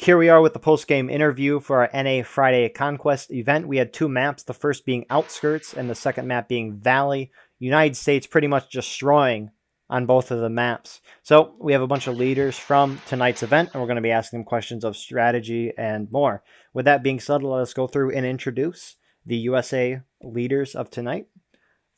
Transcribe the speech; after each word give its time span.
here 0.00 0.16
we 0.16 0.30
are 0.30 0.40
with 0.40 0.54
the 0.54 0.58
post 0.58 0.86
game 0.86 1.10
interview 1.10 1.60
for 1.60 1.86
our 1.86 2.02
NA 2.02 2.22
Friday 2.22 2.66
Conquest 2.70 3.30
event. 3.30 3.68
We 3.68 3.76
had 3.76 3.92
two 3.92 4.08
maps, 4.08 4.42
the 4.42 4.54
first 4.54 4.86
being 4.86 5.04
Outskirts 5.10 5.74
and 5.74 5.90
the 5.90 5.94
second 5.94 6.26
map 6.26 6.48
being 6.48 6.78
Valley. 6.78 7.30
United 7.58 7.98
States 7.98 8.26
pretty 8.26 8.46
much 8.46 8.70
destroying 8.70 9.50
on 9.90 10.06
both 10.06 10.30
of 10.30 10.40
the 10.40 10.48
maps. 10.48 11.02
So 11.22 11.54
we 11.60 11.74
have 11.74 11.82
a 11.82 11.86
bunch 11.86 12.06
of 12.06 12.16
leaders 12.16 12.58
from 12.58 13.02
tonight's 13.06 13.42
event, 13.42 13.70
and 13.72 13.82
we're 13.82 13.88
going 13.88 13.96
to 13.96 14.02
be 14.02 14.10
asking 14.10 14.38
them 14.38 14.44
questions 14.44 14.84
of 14.84 14.96
strategy 14.96 15.70
and 15.76 16.10
more. 16.10 16.42
With 16.72 16.86
that 16.86 17.02
being 17.02 17.20
said, 17.20 17.42
let 17.42 17.60
us 17.60 17.74
go 17.74 17.86
through 17.86 18.12
and 18.16 18.24
introduce 18.24 18.96
the 19.26 19.36
USA 19.36 20.00
leaders 20.22 20.74
of 20.74 20.88
tonight. 20.88 21.26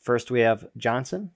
First, 0.00 0.28
we 0.28 0.40
have 0.40 0.66
Johnson. 0.76 1.30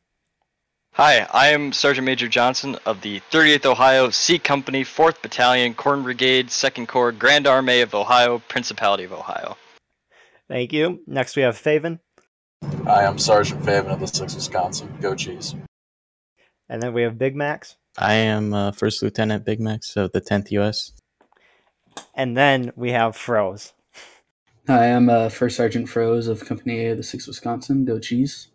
Hi, 0.96 1.28
I 1.30 1.48
am 1.48 1.74
Sergeant 1.74 2.06
Major 2.06 2.26
Johnson 2.26 2.78
of 2.86 3.02
the 3.02 3.20
38th 3.30 3.66
Ohio 3.66 4.08
C 4.08 4.38
Company, 4.38 4.82
4th 4.82 5.20
Battalion, 5.20 5.74
Corn 5.74 6.02
Brigade, 6.02 6.48
2nd 6.48 6.88
Corps, 6.88 7.12
Grand 7.12 7.46
Army 7.46 7.82
of 7.82 7.94
Ohio, 7.94 8.38
Principality 8.38 9.04
of 9.04 9.12
Ohio. 9.12 9.58
Thank 10.48 10.72
you. 10.72 11.02
Next, 11.06 11.36
we 11.36 11.42
have 11.42 11.54
Faven. 11.54 11.98
Hi, 12.84 13.04
I'm 13.04 13.18
Sergeant 13.18 13.62
Faven 13.62 13.92
of 13.92 14.00
the 14.00 14.06
6th 14.06 14.36
Wisconsin. 14.36 14.96
Go 15.02 15.14
Cheese. 15.14 15.54
And 16.70 16.82
then 16.82 16.94
we 16.94 17.02
have 17.02 17.18
Big 17.18 17.36
Max. 17.36 17.76
I 17.98 18.14
am 18.14 18.54
uh, 18.54 18.72
First 18.72 19.02
Lieutenant 19.02 19.44
Big 19.44 19.60
Max 19.60 19.98
of 19.98 20.12
the 20.12 20.22
10th 20.22 20.50
U.S. 20.52 20.92
And 22.14 22.38
then 22.38 22.72
we 22.74 22.92
have 22.92 23.14
Froze. 23.14 23.74
Hi, 24.66 24.92
I'm 24.92 25.10
uh, 25.10 25.28
First 25.28 25.58
Sergeant 25.58 25.90
Froze 25.90 26.26
of 26.26 26.46
Company 26.46 26.86
A 26.86 26.92
of 26.92 26.96
the 26.96 27.02
6th 27.02 27.26
Wisconsin. 27.26 27.84
Go 27.84 27.98
Cheese. 27.98 28.48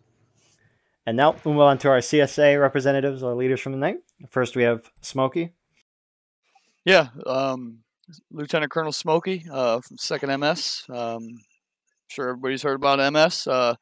And 1.06 1.16
now 1.16 1.34
we'll 1.44 1.54
move 1.54 1.62
on 1.62 1.78
to 1.78 1.88
our 1.88 1.98
CSA 1.98 2.60
representatives, 2.60 3.22
our 3.22 3.34
leaders 3.34 3.60
from 3.60 3.72
the 3.72 3.78
night. 3.78 3.96
First, 4.30 4.54
we 4.54 4.62
have 4.62 4.90
Smokey. 5.00 5.52
Yeah, 6.84 7.08
um, 7.26 7.78
Lieutenant 8.30 8.70
Colonel 8.70 8.92
Smokey 8.92 9.44
uh, 9.50 9.80
from 9.80 9.98
Second 9.98 10.40
MS. 10.40 10.84
Um, 10.88 11.40
sure 12.08 12.30
everybody's 12.30 12.62
heard 12.62 12.76
about 12.76 13.12
MS. 13.12 13.46
Uh, 13.46 13.74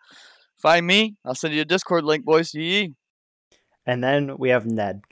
find 0.56 0.86
me. 0.86 1.17
I'll 1.25 1.34
send 1.34 1.55
you 1.55 1.62
a 1.62 1.67
Discord 1.67 2.05
link, 2.05 2.25
boys. 2.25 2.55
Yee. 2.55 2.94
And 3.87 4.03
then 4.03 4.37
we 4.39 4.50
have 4.50 4.66
Ned. 4.66 5.03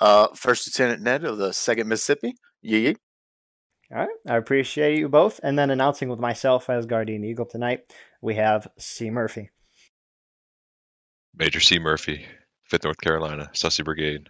Uh, 0.00 0.28
First 0.34 0.66
Lieutenant 0.66 1.02
Ned 1.02 1.24
of 1.24 1.38
the 1.38 1.52
Second 1.52 1.88
Mississippi. 1.88 2.34
Yee. 2.60 2.96
All 3.92 3.98
right, 3.98 4.08
I 4.26 4.36
appreciate 4.36 4.98
you 4.98 5.08
both. 5.08 5.38
And 5.42 5.58
then 5.58 5.70
announcing 5.70 6.08
with 6.08 6.18
myself 6.18 6.68
Asgardian 6.68 7.24
Eagle 7.24 7.44
tonight, 7.44 7.80
we 8.20 8.36
have 8.36 8.68
C. 8.78 9.10
Murphy. 9.10 9.50
Major 11.36 11.60
C. 11.60 11.78
Murphy, 11.78 12.26
5th 12.70 12.84
North 12.84 13.00
Carolina, 13.00 13.50
Sussy 13.54 13.84
Brigade. 13.84 14.28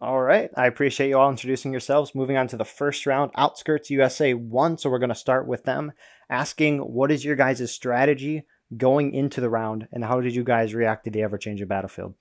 All 0.00 0.20
right. 0.20 0.50
I 0.56 0.66
appreciate 0.66 1.08
you 1.08 1.18
all 1.18 1.30
introducing 1.30 1.72
yourselves. 1.72 2.14
Moving 2.14 2.36
on 2.36 2.46
to 2.48 2.56
the 2.56 2.64
first 2.64 3.04
round, 3.04 3.32
Outskirts 3.36 3.90
USA 3.90 4.32
1. 4.32 4.78
So 4.78 4.90
we're 4.90 5.00
going 5.00 5.08
to 5.08 5.14
start 5.14 5.48
with 5.48 5.64
them 5.64 5.92
asking 6.30 6.78
what 6.78 7.10
is 7.10 7.24
your 7.24 7.34
guys' 7.34 7.72
strategy 7.72 8.44
going 8.76 9.12
into 9.12 9.40
the 9.40 9.48
round 9.48 9.88
and 9.90 10.04
how 10.04 10.20
did 10.20 10.34
you 10.34 10.44
guys 10.44 10.74
react 10.74 11.04
to 11.04 11.10
the 11.10 11.22
ever 11.22 11.36
changing 11.36 11.66
battlefield? 11.66 12.14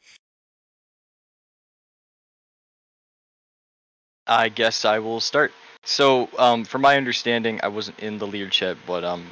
I 4.25 4.49
guess 4.49 4.83
I 4.83 4.99
will 4.99 5.19
start. 5.19 5.51
So, 5.83 6.29
um, 6.37 6.65
from 6.65 6.81
my 6.81 6.97
understanding, 6.97 7.59
I 7.63 7.69
wasn't 7.69 7.99
in 7.99 8.17
the 8.17 8.27
leadership, 8.27 8.77
but 8.85 9.05
um, 9.05 9.25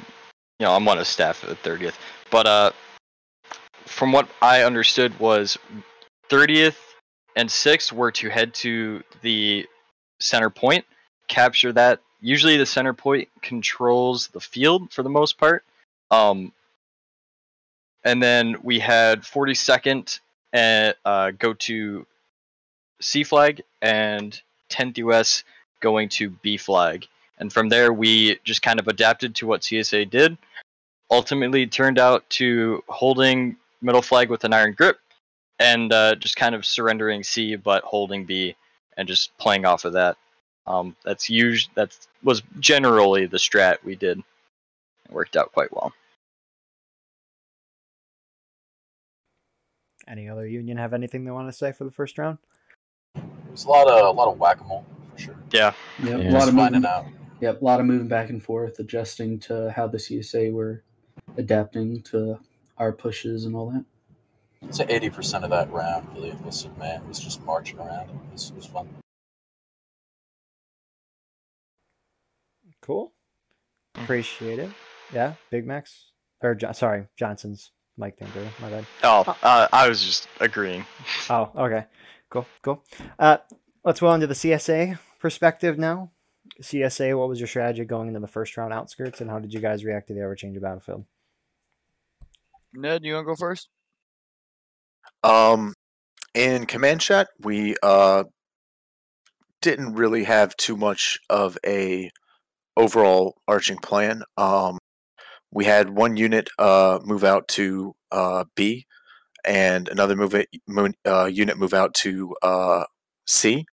you 0.58 0.64
know, 0.64 0.72
I'm 0.72 0.88
on 0.88 0.98
a 0.98 1.04
staff 1.04 1.44
at 1.44 1.50
the 1.50 1.68
30th. 1.68 1.96
But 2.30 2.46
uh, 2.46 2.70
from 3.86 4.12
what 4.12 4.28
I 4.42 4.62
understood 4.62 5.18
was 5.18 5.58
30th 6.28 6.76
and 7.36 7.48
6th 7.48 7.92
were 7.92 8.12
to 8.12 8.28
head 8.28 8.54
to 8.54 9.02
the 9.22 9.66
center 10.20 10.50
point, 10.50 10.84
capture 11.28 11.72
that. 11.72 12.00
Usually 12.20 12.56
the 12.56 12.66
center 12.66 12.92
point 12.92 13.28
controls 13.42 14.28
the 14.28 14.40
field 14.40 14.92
for 14.92 15.02
the 15.02 15.10
most 15.10 15.38
part. 15.38 15.64
Um, 16.10 16.52
and 18.04 18.22
then 18.22 18.56
we 18.62 18.78
had 18.78 19.22
42nd 19.22 20.20
and 20.52 20.94
uh, 21.04 21.32
go 21.32 21.52
to 21.54 22.06
C 23.00 23.22
flag 23.22 23.62
and 23.82 24.40
10th 24.70 24.98
US 24.98 25.44
going 25.80 26.08
to 26.10 26.30
B 26.30 26.56
flag. 26.56 27.06
And 27.38 27.52
from 27.52 27.68
there, 27.68 27.92
we 27.92 28.38
just 28.44 28.62
kind 28.62 28.80
of 28.80 28.88
adapted 28.88 29.34
to 29.36 29.46
what 29.46 29.60
CSA 29.60 30.08
did. 30.08 30.38
Ultimately, 31.10 31.66
turned 31.66 31.98
out 31.98 32.28
to 32.30 32.82
holding 32.88 33.56
middle 33.80 34.02
flag 34.02 34.30
with 34.30 34.44
an 34.44 34.52
iron 34.52 34.72
grip, 34.72 34.98
and 35.58 35.92
uh, 35.92 36.14
just 36.16 36.36
kind 36.36 36.54
of 36.54 36.64
surrendering 36.66 37.22
C 37.22 37.56
but 37.56 37.82
holding 37.84 38.24
B, 38.24 38.56
and 38.96 39.06
just 39.08 39.36
playing 39.38 39.64
off 39.64 39.84
of 39.84 39.92
that. 39.94 40.16
Um, 40.66 40.96
that's 41.04 41.28
us- 41.30 41.68
that 41.74 41.96
was 42.24 42.42
generally 42.58 43.26
the 43.26 43.36
strat 43.36 43.76
we 43.84 43.94
did. 43.94 44.18
It 44.18 45.12
worked 45.12 45.36
out 45.36 45.52
quite 45.52 45.72
well. 45.72 45.92
Any 50.08 50.28
other 50.28 50.46
union 50.46 50.76
have 50.76 50.92
anything 50.92 51.24
they 51.24 51.30
want 51.30 51.48
to 51.48 51.56
say 51.56 51.72
for 51.72 51.84
the 51.84 51.90
first 51.90 52.16
round? 52.18 52.38
There's 53.46 53.64
a 53.64 53.68
lot 53.68 53.88
of 53.88 54.06
a 54.06 54.10
lot 54.10 54.28
of 54.28 54.38
whack 54.38 54.60
a 54.60 54.64
mole 54.64 54.84
for 55.12 55.18
sure. 55.18 55.36
Yeah. 55.52 55.72
Yep, 56.02 56.08
Yeah. 56.08 56.14
a 56.16 56.30
lot 56.30 56.32
Just 56.32 56.48
of 56.48 56.54
finding 56.54 56.86
out. 56.86 57.06
Yep, 57.40 57.60
a 57.60 57.64
lot 57.64 57.80
of 57.80 57.86
moving 57.86 58.08
back 58.08 58.30
and 58.30 58.42
forth, 58.42 58.78
adjusting 58.78 59.38
to 59.40 59.70
how 59.74 59.86
the 59.86 59.98
CSA 59.98 60.52
were 60.52 60.82
adapting 61.36 62.02
to 62.02 62.38
our 62.78 62.92
pushes 62.92 63.44
and 63.44 63.54
all 63.54 63.70
that. 63.70 63.84
I'd 64.80 64.90
eighty 64.90 65.10
percent 65.10 65.44
of 65.44 65.50
that 65.50 65.70
round 65.72 66.08
for 66.12 66.20
the 66.20 66.28
enlisted 66.30 66.76
man 66.78 67.06
was 67.06 67.18
just 67.18 67.44
marching 67.44 67.78
around. 67.78 68.08
It 68.10 68.32
was, 68.32 68.50
it 68.50 68.56
was 68.56 68.66
fun. 68.66 68.88
Cool. 72.82 73.12
Appreciate 73.96 74.58
it. 74.58 74.70
Yeah, 75.12 75.34
Big 75.50 75.66
Max. 75.66 76.10
Or, 76.42 76.54
Jo- 76.54 76.72
sorry, 76.72 77.06
Johnson's 77.18 77.70
mic 77.96 78.18
thing, 78.18 78.28
there. 78.34 78.48
My 78.60 78.70
bad. 78.70 78.86
Oh, 79.02 79.36
uh, 79.42 79.68
I 79.72 79.88
was 79.88 80.04
just 80.04 80.28
agreeing. 80.40 80.84
Oh, 81.30 81.50
okay. 81.56 81.86
Cool, 82.30 82.46
cool. 82.62 82.84
Uh, 83.18 83.38
let's 83.84 84.00
move 84.02 84.10
on 84.12 84.20
to 84.20 84.26
the 84.28 84.34
CSA 84.34 84.98
perspective 85.18 85.78
now. 85.78 86.10
CSA, 86.62 87.18
what 87.18 87.28
was 87.28 87.40
your 87.40 87.48
strategy 87.48 87.84
going 87.84 88.08
into 88.08 88.20
the 88.20 88.28
first 88.28 88.56
round 88.56 88.72
outskirts, 88.72 89.20
and 89.20 89.28
how 89.30 89.38
did 89.40 89.52
you 89.52 89.60
guys 89.60 89.84
react 89.84 90.08
to 90.08 90.14
the 90.14 90.20
ever 90.20 90.36
changing 90.36 90.62
battlefield? 90.62 91.04
Ned, 92.74 93.04
you 93.04 93.14
want 93.14 93.24
to 93.24 93.32
go 93.32 93.36
first? 93.36 93.68
Um, 95.24 95.74
in 96.34 96.66
command 96.66 97.00
chat, 97.00 97.28
we 97.40 97.76
uh 97.82 98.24
didn't 99.62 99.94
really 99.94 100.24
have 100.24 100.56
too 100.56 100.76
much 100.76 101.18
of 101.30 101.58
a 101.66 102.10
overall 102.76 103.36
arching 103.48 103.78
plan. 103.78 104.22
Um, 104.36 104.78
we 105.52 105.64
had 105.66 105.90
one 105.90 106.16
unit 106.16 106.48
uh 106.58 107.00
move 107.04 107.24
out 107.24 107.48
to 107.48 107.94
uh 108.12 108.44
B, 108.56 108.86
and 109.46 109.88
another 109.88 110.16
move 110.16 110.34
it, 110.34 110.48
uh, 111.06 111.26
unit 111.26 111.58
move 111.58 111.74
out 111.74 111.94
to 111.96 112.34
uh 112.42 112.84
C. 113.26 113.66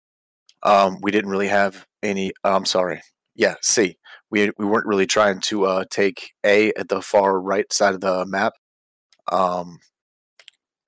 Um, 0.63 0.99
we 1.03 1.11
didn't 1.11 1.31
really 1.31 1.49
have 1.49 1.87
any. 2.03 2.33
I'm 2.45 2.67
sorry. 2.67 3.03
Yeah, 3.37 3.57
C. 3.63 3.99
We 4.31 4.53
we 4.59 4.67
weren't 4.67 4.87
really 4.87 5.07
trying 5.07 5.41
to 5.43 5.65
uh 5.67 5.85
take 5.91 6.33
A 6.45 6.73
at 6.79 6.89
the 6.89 7.03
far 7.03 7.41
right 7.41 7.73
side 7.73 7.95
of 7.95 8.01
the 8.01 8.27
map. 8.27 8.55
Um, 9.31 9.79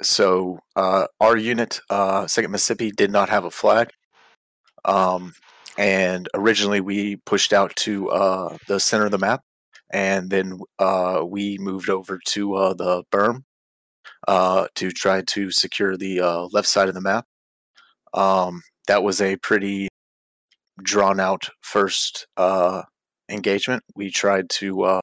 so 0.03 0.59
uh, 0.77 1.07
our 1.21 1.37
unit, 1.37 1.81
uh, 1.91 2.27
Second 2.27 2.51
Mississippi, 2.51 2.91
did 2.91 3.11
not 3.11 3.29
have 3.29 3.45
a 3.45 3.51
flag. 3.51 3.91
Um, 4.85 5.33
and 5.79 6.29
originally 6.35 6.81
we 6.81 7.17
pushed 7.17 7.53
out 7.53 7.75
to 7.77 8.11
uh, 8.11 8.57
the 8.69 8.81
center 8.81 9.07
of 9.07 9.11
the 9.11 9.19
map, 9.19 9.43
and 9.91 10.31
then 10.31 10.59
uh, 10.79 11.23
we 11.25 11.59
moved 11.59 11.89
over 11.89 12.19
to 12.27 12.55
uh, 12.55 12.75
the 12.75 13.05
berm 13.13 13.45
uh, 14.29 14.67
to 14.75 14.91
try 14.91 15.23
to 15.23 15.51
secure 15.51 15.97
the 15.97 16.21
uh, 16.21 16.49
left 16.53 16.69
side 16.69 16.89
of 16.89 16.95
the 16.95 17.01
map. 17.01 17.27
Um, 18.15 18.63
that 18.89 19.03
was 19.03 19.21
a 19.21 19.37
pretty 19.37 19.89
drawn 20.83 21.21
out 21.21 21.49
first 21.61 22.27
uh, 22.37 22.83
engagement. 23.29 23.83
We 23.95 24.11
tried 24.11 24.51
to 24.51 24.83
uh, 24.83 25.01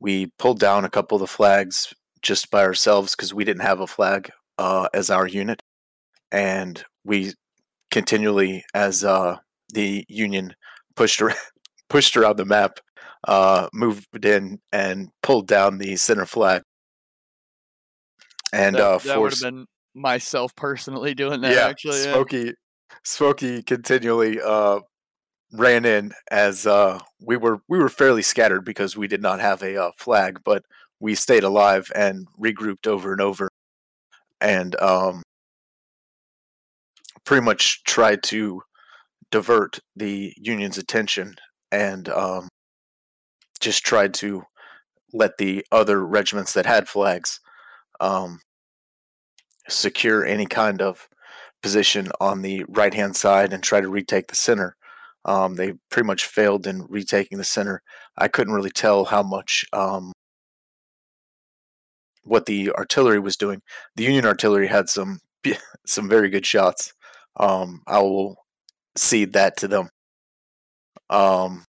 we 0.00 0.30
pulled 0.38 0.60
down 0.60 0.84
a 0.84 0.90
couple 0.90 1.16
of 1.16 1.20
the 1.20 1.26
flags 1.26 1.94
just 2.26 2.50
by 2.50 2.62
ourselves 2.62 3.14
because 3.14 3.32
we 3.32 3.44
didn't 3.44 3.62
have 3.62 3.80
a 3.80 3.86
flag 3.86 4.30
uh, 4.58 4.88
as 4.92 5.10
our 5.10 5.26
unit, 5.26 5.62
and 6.32 6.84
we 7.04 7.32
continually, 7.90 8.64
as 8.74 9.04
uh, 9.04 9.36
the 9.72 10.04
Union 10.08 10.54
pushed 10.96 11.22
around, 11.22 11.38
pushed 11.88 12.16
around 12.16 12.36
the 12.36 12.44
map, 12.44 12.78
uh, 13.28 13.68
moved 13.72 14.24
in 14.24 14.58
and 14.72 15.08
pulled 15.22 15.46
down 15.46 15.78
the 15.78 15.96
center 15.96 16.26
flag, 16.26 16.62
and 18.52 18.74
that, 18.74 18.82
uh, 18.82 18.98
that 18.98 19.20
would 19.20 19.32
have 19.32 19.40
been 19.40 19.66
myself 19.94 20.54
personally 20.56 21.14
doing 21.14 21.40
that. 21.40 21.54
yeah, 21.54 21.66
actually, 21.66 21.98
yeah. 21.98 22.12
Smokey, 22.12 22.52
Smokey 23.04 23.62
continually 23.62 24.40
uh, 24.40 24.80
ran 25.52 25.84
in 25.84 26.12
as 26.30 26.66
uh, 26.66 26.98
we 27.20 27.36
were 27.36 27.60
we 27.68 27.78
were 27.78 27.88
fairly 27.88 28.22
scattered 28.22 28.64
because 28.64 28.96
we 28.96 29.06
did 29.06 29.22
not 29.22 29.40
have 29.40 29.62
a 29.62 29.80
uh, 29.80 29.90
flag, 29.96 30.40
but 30.44 30.64
we 31.00 31.14
stayed 31.14 31.44
alive 31.44 31.90
and 31.94 32.26
regrouped 32.38 32.86
over 32.86 33.12
and 33.12 33.20
over, 33.20 33.48
and 34.40 34.74
um, 34.80 35.22
pretty 37.24 37.44
much 37.44 37.82
tried 37.84 38.22
to 38.24 38.62
divert 39.30 39.80
the 39.96 40.32
Union's 40.36 40.78
attention 40.78 41.34
and 41.72 42.08
um, 42.08 42.48
just 43.60 43.84
tried 43.84 44.14
to 44.14 44.42
let 45.12 45.38
the 45.38 45.64
other 45.72 46.04
regiments 46.04 46.52
that 46.52 46.66
had 46.66 46.88
flags 46.88 47.40
um, 48.00 48.40
secure 49.68 50.24
any 50.24 50.46
kind 50.46 50.80
of 50.80 51.08
position 51.62 52.08
on 52.20 52.42
the 52.42 52.64
right 52.68 52.94
hand 52.94 53.16
side 53.16 53.52
and 53.52 53.62
try 53.62 53.80
to 53.80 53.88
retake 53.88 54.28
the 54.28 54.36
center. 54.36 54.76
Um, 55.24 55.56
they 55.56 55.72
pretty 55.90 56.06
much 56.06 56.26
failed 56.26 56.66
in 56.66 56.86
retaking 56.88 57.38
the 57.38 57.44
center. 57.44 57.82
I 58.16 58.28
couldn't 58.28 58.54
really 58.54 58.70
tell 58.70 59.06
how 59.06 59.22
much 59.22 59.64
um, 59.72 60.12
what 62.26 62.46
the 62.46 62.72
artillery 62.72 63.20
was 63.20 63.36
doing. 63.36 63.62
The 63.96 64.04
Union 64.04 64.26
artillery 64.26 64.66
had 64.66 64.88
some 64.88 65.20
some 65.86 66.08
very 66.08 66.28
good 66.28 66.46
shots. 66.46 66.92
Um, 67.38 67.82
I 67.86 68.00
will 68.00 68.36
cede 68.96 69.32
that 69.34 69.56
to 69.58 69.68
them. 69.68 69.88
Um, 71.10 71.64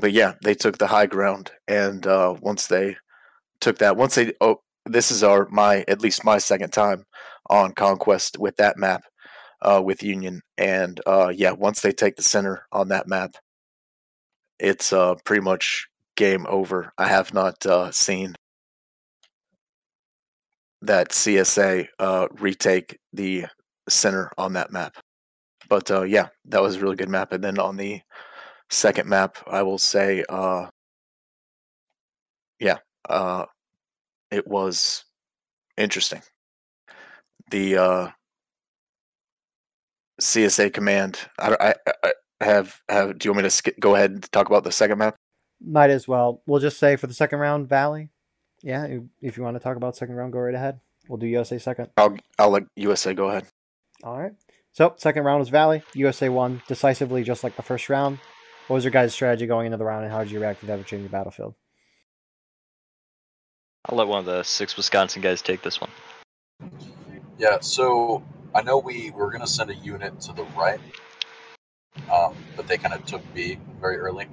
but 0.00 0.12
yeah, 0.12 0.34
they 0.42 0.54
took 0.54 0.78
the 0.78 0.86
high 0.86 1.06
ground, 1.06 1.52
and 1.66 2.06
uh, 2.06 2.34
once 2.40 2.66
they 2.66 2.96
took 3.60 3.78
that, 3.78 3.96
once 3.96 4.14
they 4.14 4.32
oh, 4.40 4.60
this 4.86 5.10
is 5.10 5.22
our 5.22 5.48
my 5.50 5.84
at 5.88 6.00
least 6.00 6.24
my 6.24 6.38
second 6.38 6.72
time 6.72 7.04
on 7.48 7.72
conquest 7.72 8.38
with 8.38 8.56
that 8.56 8.76
map 8.76 9.02
uh, 9.62 9.82
with 9.84 10.02
Union, 10.02 10.42
and 10.58 11.00
uh, 11.06 11.32
yeah, 11.34 11.52
once 11.52 11.80
they 11.80 11.92
take 11.92 12.16
the 12.16 12.22
center 12.22 12.66
on 12.72 12.88
that 12.88 13.08
map, 13.08 13.32
it's 14.58 14.92
uh, 14.92 15.14
pretty 15.24 15.42
much 15.42 15.88
game 16.16 16.46
over. 16.48 16.92
I 16.98 17.08
have 17.08 17.32
not 17.34 17.64
uh, 17.66 17.90
seen 17.92 18.34
that 20.82 21.10
CSA 21.10 21.88
uh, 21.98 22.28
retake 22.32 22.98
the 23.12 23.46
center 23.88 24.30
on 24.38 24.54
that 24.54 24.72
map. 24.72 24.96
But 25.68 25.90
uh, 25.90 26.02
yeah, 26.02 26.28
that 26.46 26.62
was 26.62 26.76
a 26.76 26.80
really 26.80 26.96
good 26.96 27.08
map. 27.08 27.32
And 27.32 27.44
then 27.44 27.58
on 27.58 27.76
the 27.76 28.00
second 28.70 29.08
map, 29.08 29.36
I 29.46 29.62
will 29.62 29.78
say, 29.78 30.24
uh, 30.28 30.68
yeah, 32.58 32.78
uh, 33.08 33.46
it 34.30 34.46
was 34.46 35.04
interesting. 35.76 36.22
The 37.50 37.76
uh, 37.76 38.08
CSA 40.20 40.72
command. 40.72 41.18
I, 41.38 41.74
I, 41.86 41.92
I 42.40 42.44
have 42.44 42.76
have. 42.88 43.18
Do 43.18 43.26
you 43.26 43.32
want 43.32 43.38
me 43.38 43.42
to 43.44 43.50
skip, 43.50 43.78
go 43.80 43.94
ahead 43.94 44.10
and 44.12 44.32
talk 44.32 44.48
about 44.48 44.64
the 44.64 44.72
second 44.72 44.98
map? 44.98 45.16
Might 45.64 45.90
as 45.90 46.06
well. 46.06 46.42
We'll 46.46 46.60
just 46.60 46.78
say 46.78 46.96
for 46.96 47.06
the 47.06 47.14
second 47.14 47.38
round, 47.38 47.68
Valley. 47.68 48.10
Yeah, 48.62 48.86
if 49.20 49.36
you 49.36 49.42
want 49.42 49.56
to 49.56 49.60
talk 49.60 49.76
about 49.76 49.96
second 49.96 50.16
round, 50.16 50.32
go 50.32 50.38
right 50.38 50.54
ahead. 50.54 50.80
We'll 51.08 51.18
do 51.18 51.26
USA 51.26 51.58
second. 51.58 51.88
I'll 51.96 52.16
I'll 52.38 52.50
let 52.50 52.64
USA 52.76 53.14
go 53.14 53.28
ahead. 53.30 53.46
All 54.04 54.18
right. 54.18 54.32
So 54.72 54.94
second 54.98 55.24
round 55.24 55.40
was 55.40 55.48
Valley. 55.48 55.82
USA 55.94 56.28
won 56.28 56.62
decisively, 56.68 57.24
just 57.24 57.42
like 57.42 57.56
the 57.56 57.62
first 57.62 57.88
round. 57.88 58.18
What 58.66 58.74
was 58.74 58.84
your 58.84 58.92
guys' 58.92 59.12
strategy 59.12 59.46
going 59.46 59.66
into 59.66 59.78
the 59.78 59.84
round, 59.84 60.04
and 60.04 60.12
how 60.12 60.20
did 60.22 60.30
you 60.30 60.38
react 60.38 60.60
to 60.60 60.66
the 60.66 60.72
ever-changing 60.72 61.08
battlefield? 61.08 61.54
I'll 63.86 63.98
let 63.98 64.06
one 64.06 64.20
of 64.20 64.26
the 64.26 64.44
six 64.44 64.76
Wisconsin 64.76 65.22
guys 65.22 65.42
take 65.42 65.62
this 65.62 65.80
one. 65.80 65.90
Yeah, 67.36 67.58
so 67.60 68.22
I 68.54 68.62
know 68.62 68.78
we 68.78 69.10
were 69.10 69.30
going 69.30 69.40
to 69.40 69.48
send 69.48 69.70
a 69.70 69.74
unit 69.74 70.20
to 70.20 70.32
the 70.32 70.44
right, 70.56 70.78
um, 72.12 72.36
but 72.54 72.68
they 72.68 72.76
kind 72.76 72.94
of 72.94 73.04
took 73.06 73.22
B 73.34 73.58
very 73.80 73.96
early. 73.96 74.28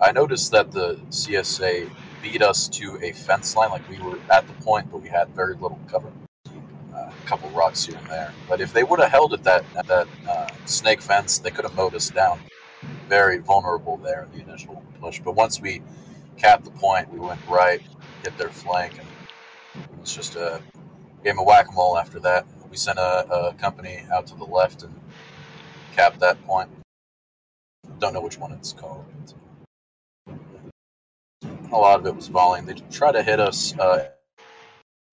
I 0.00 0.12
noticed 0.12 0.50
that 0.52 0.72
the 0.72 0.94
CSA 1.10 1.90
beat 2.24 2.40
us 2.40 2.68
to 2.68 2.98
a 3.02 3.12
fence 3.12 3.54
line. 3.54 3.70
Like 3.70 3.86
we 3.88 3.98
were 4.00 4.18
at 4.30 4.46
the 4.46 4.54
point, 4.64 4.90
but 4.90 5.02
we 5.02 5.08
had 5.08 5.28
very 5.28 5.54
little 5.54 5.78
cover. 5.90 6.10
Uh, 6.46 7.10
a 7.10 7.26
couple 7.26 7.50
rocks 7.50 7.84
here 7.84 7.96
and 7.96 8.06
there. 8.06 8.32
But 8.48 8.60
if 8.60 8.72
they 8.72 8.82
would 8.82 9.00
have 9.00 9.10
held 9.10 9.34
at 9.34 9.44
that 9.44 9.64
at 9.76 9.86
that 9.88 10.08
uh, 10.28 10.48
snake 10.64 11.02
fence, 11.02 11.38
they 11.38 11.50
could 11.50 11.64
have 11.64 11.74
mowed 11.74 11.94
us 11.94 12.08
down. 12.08 12.40
Very 13.08 13.38
vulnerable 13.38 13.98
there 13.98 14.22
in 14.24 14.38
the 14.38 14.44
initial 14.48 14.82
push. 15.00 15.20
But 15.20 15.34
once 15.34 15.60
we 15.60 15.82
capped 16.38 16.64
the 16.64 16.70
point, 16.70 17.12
we 17.12 17.18
went 17.18 17.40
right, 17.46 17.82
hit 18.22 18.36
their 18.38 18.48
flank, 18.48 18.98
and 18.98 19.08
it 19.74 20.00
was 20.00 20.14
just 20.14 20.36
a 20.36 20.62
game 21.24 21.38
of 21.38 21.46
whack 21.46 21.68
a 21.68 21.72
mole 21.72 21.98
after 21.98 22.18
that. 22.20 22.46
We 22.70 22.76
sent 22.76 22.98
a, 22.98 23.30
a 23.30 23.54
company 23.54 24.02
out 24.12 24.26
to 24.28 24.34
the 24.34 24.44
left 24.44 24.82
and 24.82 24.94
capped 25.94 26.20
that 26.20 26.42
point. 26.44 26.70
Don't 27.98 28.14
know 28.14 28.22
which 28.22 28.38
one 28.38 28.52
it's 28.52 28.72
called 28.72 29.04
a 31.74 31.78
lot 31.78 31.98
of 31.98 32.06
it 32.06 32.14
was 32.14 32.28
volleying. 32.28 32.66
They 32.66 32.74
try 32.90 33.10
to 33.10 33.22
hit 33.22 33.40
us 33.40 33.76
uh, 33.78 34.10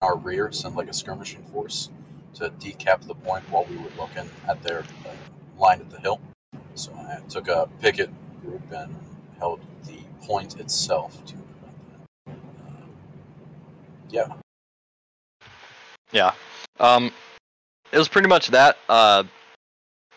our 0.00 0.16
rear, 0.16 0.52
send 0.52 0.76
like 0.76 0.88
a 0.88 0.92
skirmishing 0.92 1.42
force 1.46 1.90
to 2.34 2.50
decap 2.50 3.06
the 3.06 3.14
point 3.14 3.42
while 3.50 3.66
we 3.68 3.76
were 3.76 3.90
looking 3.98 4.30
at 4.48 4.62
their 4.62 4.80
uh, 4.80 5.58
line 5.58 5.80
at 5.80 5.90
the 5.90 5.98
hill. 5.98 6.20
So 6.74 6.92
I 6.94 7.20
took 7.28 7.48
a 7.48 7.68
picket 7.80 8.10
group 8.40 8.62
and 8.72 8.94
held 9.38 9.60
the 9.86 9.98
point 10.24 10.60
itself 10.60 11.24
to 11.26 11.34
uh, 12.28 12.32
yeah. 14.08 14.28
Yeah. 16.12 16.32
Um, 16.78 17.10
it 17.90 17.98
was 17.98 18.08
pretty 18.08 18.28
much 18.28 18.48
that. 18.48 18.78
Uh, 18.88 19.24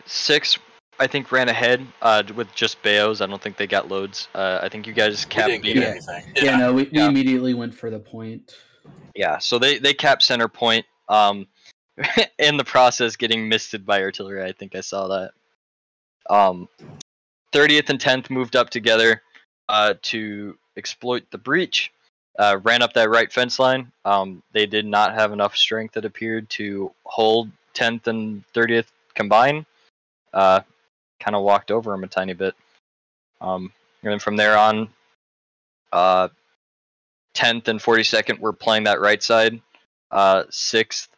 six 0.06 0.60
I 1.00 1.08
think 1.08 1.32
ran 1.32 1.50
ahead 1.50 1.86
uh, 2.02 2.24
with 2.36 2.54
just 2.56 2.82
Bayos. 2.82 3.22
I 3.22 3.28
don't 3.28 3.42
think 3.42 3.58
they 3.58 3.68
got 3.68 3.90
loads. 3.90 4.28
Uh, 4.34 4.60
I 4.62 4.70
think 4.70 4.88
you 4.88 4.94
guys 4.94 5.26
capped. 5.26 5.50
We 5.50 5.58
didn't 5.58 5.82
get 5.82 5.92
anything. 5.92 6.34
Yeah, 6.36 6.44
yeah 6.44 6.58
no, 6.58 6.74
we, 6.74 6.84
we 6.84 6.90
yeah. 6.94 7.08
immediately 7.08 7.54
went 7.54 7.74
for 7.74 7.90
the 7.90 8.00
point. 8.00 8.56
Yeah, 9.16 9.38
so 9.38 9.60
they 9.60 9.78
they 9.78 9.94
capped 9.94 10.24
center 10.24 10.48
point. 10.48 10.86
Um, 11.10 11.48
in 12.40 12.58
the 12.58 12.64
process, 12.64 13.16
getting 13.16 13.48
misted 13.48 13.86
by 13.86 14.02
artillery. 14.02 14.44
I 14.44 14.52
think 14.52 14.76
I 14.76 14.82
saw 14.82 15.08
that. 15.08 15.32
Um, 16.30 16.68
30th 17.54 17.90
and 17.90 18.00
10th 18.00 18.30
moved 18.30 18.56
up 18.56 18.70
together 18.70 19.22
uh, 19.70 19.94
to 20.04 20.58
exploit 20.78 21.24
the 21.32 21.38
breach. 21.38 21.92
Uh, 22.38 22.60
ran 22.64 22.82
up 22.82 22.92
that 22.94 23.10
right 23.10 23.32
fence 23.32 23.60
line. 23.60 23.92
Um, 24.04 24.44
they 24.52 24.66
did 24.66 24.86
not 24.86 25.14
have 25.14 25.32
enough 25.32 25.56
strength, 25.56 25.96
it 25.96 26.04
appeared, 26.04 26.50
to 26.52 26.92
hold 27.06 27.50
10th 27.76 28.08
and 28.08 28.44
30th 28.54 28.88
combined. 29.14 29.66
Uh, 30.34 30.60
kind 31.20 31.36
of 31.36 31.44
walked 31.44 31.72
over 31.72 31.94
him 31.94 32.04
a 32.04 32.08
tiny 32.08 32.34
bit. 32.34 32.56
Um, 33.42 33.72
and 34.02 34.12
then 34.12 34.20
from 34.20 34.38
there 34.38 34.58
on, 34.58 34.90
uh, 35.92 36.30
10th 37.34 37.68
and 37.68 37.80
42nd 37.80 38.40
were 38.40 38.54
playing 38.54 38.86
that 38.86 39.02
right 39.02 39.22
side. 39.22 39.62
Uh, 40.12 40.44
sixth, 40.50 41.10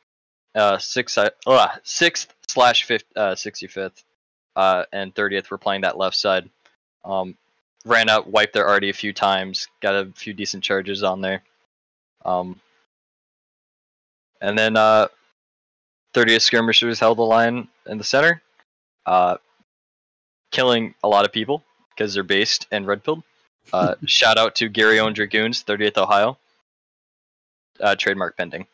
uh, 0.55 0.77
sixth, 0.77 1.17
uh, 1.17 1.67
sixth 1.83 2.33
slash 2.47 2.83
fifth, 2.83 3.05
uh, 3.15 3.35
65th, 3.35 4.03
uh, 4.55 4.83
and 4.91 5.13
30th 5.13 5.49
were 5.51 5.57
playing 5.57 5.81
that 5.81 5.97
left 5.97 6.15
side. 6.15 6.49
Um, 7.05 7.37
ran 7.85 8.09
up, 8.09 8.27
wiped 8.27 8.53
their 8.53 8.67
arty 8.67 8.89
a 8.89 8.93
few 8.93 9.13
times, 9.13 9.67
got 9.81 9.95
a 9.95 10.11
few 10.15 10.33
decent 10.33 10.63
charges 10.63 11.03
on 11.03 11.21
there. 11.21 11.43
Um, 12.25 12.59
and 14.41 14.57
then 14.57 14.75
uh, 14.75 15.07
30th 16.13 16.41
skirmishers 16.41 16.99
held 16.99 17.17
the 17.17 17.23
line 17.23 17.67
in 17.85 17.97
the 17.97 18.03
center. 18.03 18.41
Uh, 19.05 19.37
killing 20.51 20.93
a 21.03 21.07
lot 21.07 21.25
of 21.25 21.31
people 21.31 21.63
because 21.89 22.13
they're 22.13 22.23
based 22.23 22.67
in 22.71 22.85
Redfield. 22.85 23.23
Uh, 23.73 23.95
shout 24.05 24.37
out 24.37 24.55
to 24.55 24.69
Gary 24.69 24.99
Owen 24.99 25.13
Dragoons, 25.13 25.63
30th 25.63 25.97
Ohio. 25.97 26.37
Uh, 27.79 27.95
trademark 27.95 28.35
pending, 28.35 28.65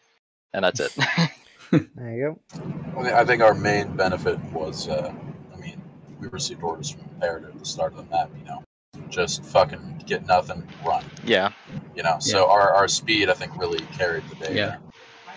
and 0.54 0.64
that's 0.64 0.80
it. 0.80 0.96
there 1.72 2.14
you 2.14 2.40
go. 2.56 3.04
I 3.14 3.26
think 3.26 3.42
our 3.42 3.54
main 3.54 3.98
benefit 3.98 4.40
was, 4.54 4.88
uh, 4.88 5.14
I 5.54 5.60
mean, 5.60 5.82
we 6.22 6.28
received 6.30 6.64
orders 6.64 6.92
from 6.92 7.02
Imperative 7.16 7.50
at 7.50 7.60
the 7.60 7.66
start 7.66 7.92
of 7.94 7.98
the 7.98 8.04
map. 8.04 8.30
You 8.38 8.46
know, 8.46 8.64
just 9.10 9.44
fucking 9.44 10.04
get 10.06 10.26
nothing, 10.26 10.66
run. 10.86 11.04
Yeah. 11.26 11.52
You 11.96 12.04
know, 12.04 12.16
so 12.20 12.46
yeah. 12.46 12.54
our 12.54 12.74
our 12.74 12.88
speed, 12.88 13.30
I 13.30 13.34
think, 13.34 13.58
really 13.58 13.80
carried 13.92 14.24
the 14.30 14.36
day. 14.36 14.56
Yeah. 14.56 14.68
There. 14.68 14.80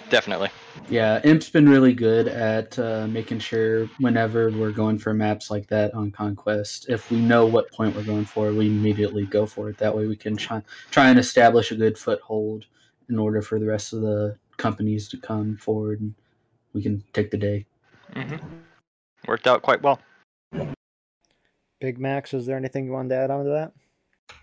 Definitely. 0.08 0.50
Yeah, 0.88 1.20
Imp's 1.24 1.48
been 1.48 1.68
really 1.68 1.92
good 1.92 2.28
at 2.28 2.78
uh, 2.78 3.06
making 3.08 3.40
sure 3.40 3.86
whenever 3.98 4.50
we're 4.50 4.70
going 4.70 4.98
for 4.98 5.12
maps 5.12 5.50
like 5.50 5.66
that 5.68 5.92
on 5.94 6.12
Conquest, 6.12 6.88
if 6.88 7.10
we 7.10 7.20
know 7.20 7.44
what 7.44 7.72
point 7.72 7.96
we're 7.96 8.04
going 8.04 8.24
for, 8.24 8.52
we 8.52 8.66
immediately 8.66 9.26
go 9.26 9.46
for 9.46 9.68
it. 9.68 9.78
That 9.78 9.96
way, 9.96 10.06
we 10.06 10.16
can 10.16 10.36
try 10.36 10.62
try 10.90 11.08
and 11.08 11.18
establish 11.18 11.72
a 11.72 11.76
good 11.76 11.98
foothold 11.98 12.66
in 13.08 13.18
order 13.18 13.42
for 13.42 13.58
the 13.58 13.66
rest 13.66 13.92
of 13.92 14.00
the 14.00 14.36
companies 14.58 15.08
to 15.08 15.16
come 15.16 15.56
forward, 15.56 16.00
and 16.00 16.14
we 16.72 16.82
can 16.82 17.02
take 17.12 17.30
the 17.30 17.38
day. 17.38 17.66
Mm-hmm. 18.14 18.46
Worked 19.26 19.48
out 19.48 19.62
quite 19.62 19.82
well. 19.82 19.98
Big 21.80 21.98
Max, 21.98 22.32
is 22.32 22.46
there 22.46 22.56
anything 22.56 22.86
you 22.86 22.92
wanted 22.92 23.10
to 23.10 23.16
add 23.16 23.30
on 23.30 23.44
to 23.44 23.50
that? 23.50 23.72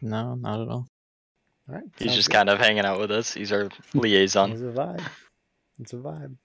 No, 0.01 0.35
not 0.35 0.61
at 0.61 0.67
all. 0.67 0.87
All 1.69 1.75
right. 1.75 1.83
He's 1.97 2.13
just 2.13 2.29
good. 2.29 2.35
kind 2.35 2.49
of 2.49 2.59
hanging 2.59 2.85
out 2.85 2.99
with 2.99 3.11
us. 3.11 3.33
He's 3.33 3.51
our 3.53 3.69
liaison. 3.93 4.51
He's 4.51 4.61
a 4.61 4.65
vibe. 4.65 5.01
It's 5.79 5.93
a 5.93 5.97
vibe. 5.97 6.35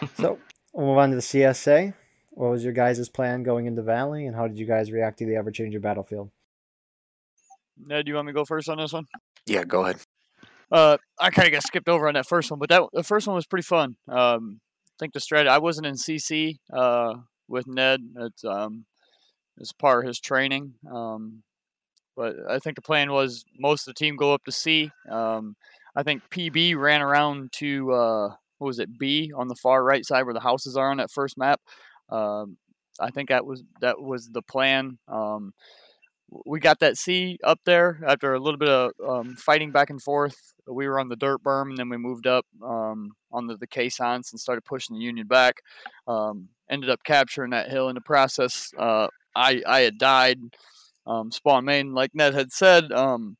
so 0.16 0.38
we'll 0.72 0.86
move 0.86 0.98
on 0.98 1.10
to 1.10 1.16
the 1.16 1.22
CSA. 1.22 1.94
What 2.30 2.50
was 2.50 2.64
your 2.64 2.72
guys' 2.72 3.08
plan 3.08 3.42
going 3.44 3.66
into 3.66 3.82
Valley, 3.82 4.26
and 4.26 4.34
how 4.34 4.48
did 4.48 4.58
you 4.58 4.66
guys 4.66 4.90
react 4.90 5.18
to 5.18 5.26
the 5.26 5.36
ever-changing 5.36 5.80
battlefield? 5.80 6.30
Ned, 7.78 8.04
do 8.04 8.10
you 8.10 8.16
want 8.16 8.26
me 8.26 8.32
to 8.32 8.34
go 8.34 8.44
first 8.44 8.68
on 8.68 8.78
this 8.78 8.92
one? 8.92 9.06
Yeah, 9.46 9.64
go 9.64 9.84
ahead. 9.84 9.98
Uh, 10.70 10.96
I 11.18 11.30
kind 11.30 11.46
of 11.46 11.52
got 11.52 11.62
skipped 11.62 11.88
over 11.88 12.08
on 12.08 12.14
that 12.14 12.26
first 12.26 12.50
one, 12.50 12.58
but 12.58 12.68
that 12.70 12.82
the 12.92 13.04
first 13.04 13.26
one 13.26 13.36
was 13.36 13.46
pretty 13.46 13.64
fun. 13.64 13.96
Um, 14.08 14.60
I 14.88 14.96
think 14.98 15.12
the 15.12 15.20
strategy. 15.20 15.48
I 15.48 15.58
wasn't 15.58 15.86
in 15.86 15.94
CC 15.94 16.58
uh, 16.72 17.14
with 17.48 17.66
Ned. 17.66 18.00
It's 18.16 18.44
um, 18.44 18.86
it's 19.58 19.72
part 19.72 20.04
of 20.04 20.08
his 20.08 20.20
training. 20.20 20.74
Um, 20.90 21.42
but 22.16 22.36
I 22.48 22.58
think 22.58 22.76
the 22.76 22.82
plan 22.82 23.12
was 23.12 23.44
most 23.58 23.86
of 23.86 23.94
the 23.94 23.98
team 23.98 24.16
go 24.16 24.32
up 24.32 24.44
to 24.44 24.52
C. 24.52 24.90
Um, 25.08 25.56
I 25.96 26.02
think 26.02 26.22
PB 26.30 26.76
ran 26.76 27.02
around 27.02 27.52
to 27.52 27.92
uh, 27.92 28.28
what 28.58 28.66
was 28.66 28.78
it 28.78 28.98
B 28.98 29.32
on 29.36 29.48
the 29.48 29.54
far 29.54 29.84
right 29.84 30.04
side 30.04 30.24
where 30.24 30.34
the 30.34 30.40
houses 30.40 30.76
are 30.76 30.90
on 30.90 30.98
that 30.98 31.10
first 31.10 31.36
map. 31.38 31.60
Um, 32.08 32.56
I 33.00 33.10
think 33.10 33.28
that 33.28 33.44
was 33.44 33.62
that 33.80 34.00
was 34.00 34.28
the 34.30 34.42
plan. 34.42 34.98
Um, 35.08 35.52
we 36.46 36.60
got 36.60 36.80
that 36.80 36.96
C 36.96 37.38
up 37.44 37.60
there 37.64 38.00
after 38.06 38.34
a 38.34 38.40
little 38.40 38.58
bit 38.58 38.68
of 38.68 38.92
um, 39.06 39.36
fighting 39.36 39.70
back 39.70 39.90
and 39.90 40.02
forth. 40.02 40.54
We 40.66 40.88
were 40.88 40.98
on 40.98 41.08
the 41.08 41.16
dirt 41.16 41.42
berm, 41.42 41.68
and 41.68 41.76
then 41.76 41.88
we 41.88 41.96
moved 41.96 42.26
up 42.26 42.46
um, 42.62 43.12
on 43.30 43.46
the, 43.46 43.56
the 43.56 43.66
caissons 43.66 44.32
and 44.32 44.40
started 44.40 44.64
pushing 44.64 44.96
the 44.96 45.02
Union 45.04 45.26
back. 45.26 45.56
Um, 46.08 46.48
ended 46.70 46.90
up 46.90 47.04
capturing 47.04 47.50
that 47.50 47.70
hill 47.70 47.88
in 47.88 47.94
the 47.94 48.00
process. 48.00 48.70
Uh, 48.78 49.08
I 49.34 49.62
I 49.66 49.80
had 49.80 49.98
died. 49.98 50.38
Um, 51.06 51.30
Spawn 51.30 51.66
Main, 51.66 51.92
like 51.92 52.14
Ned 52.14 52.32
had 52.32 52.50
said, 52.50 52.90
um, 52.90 53.36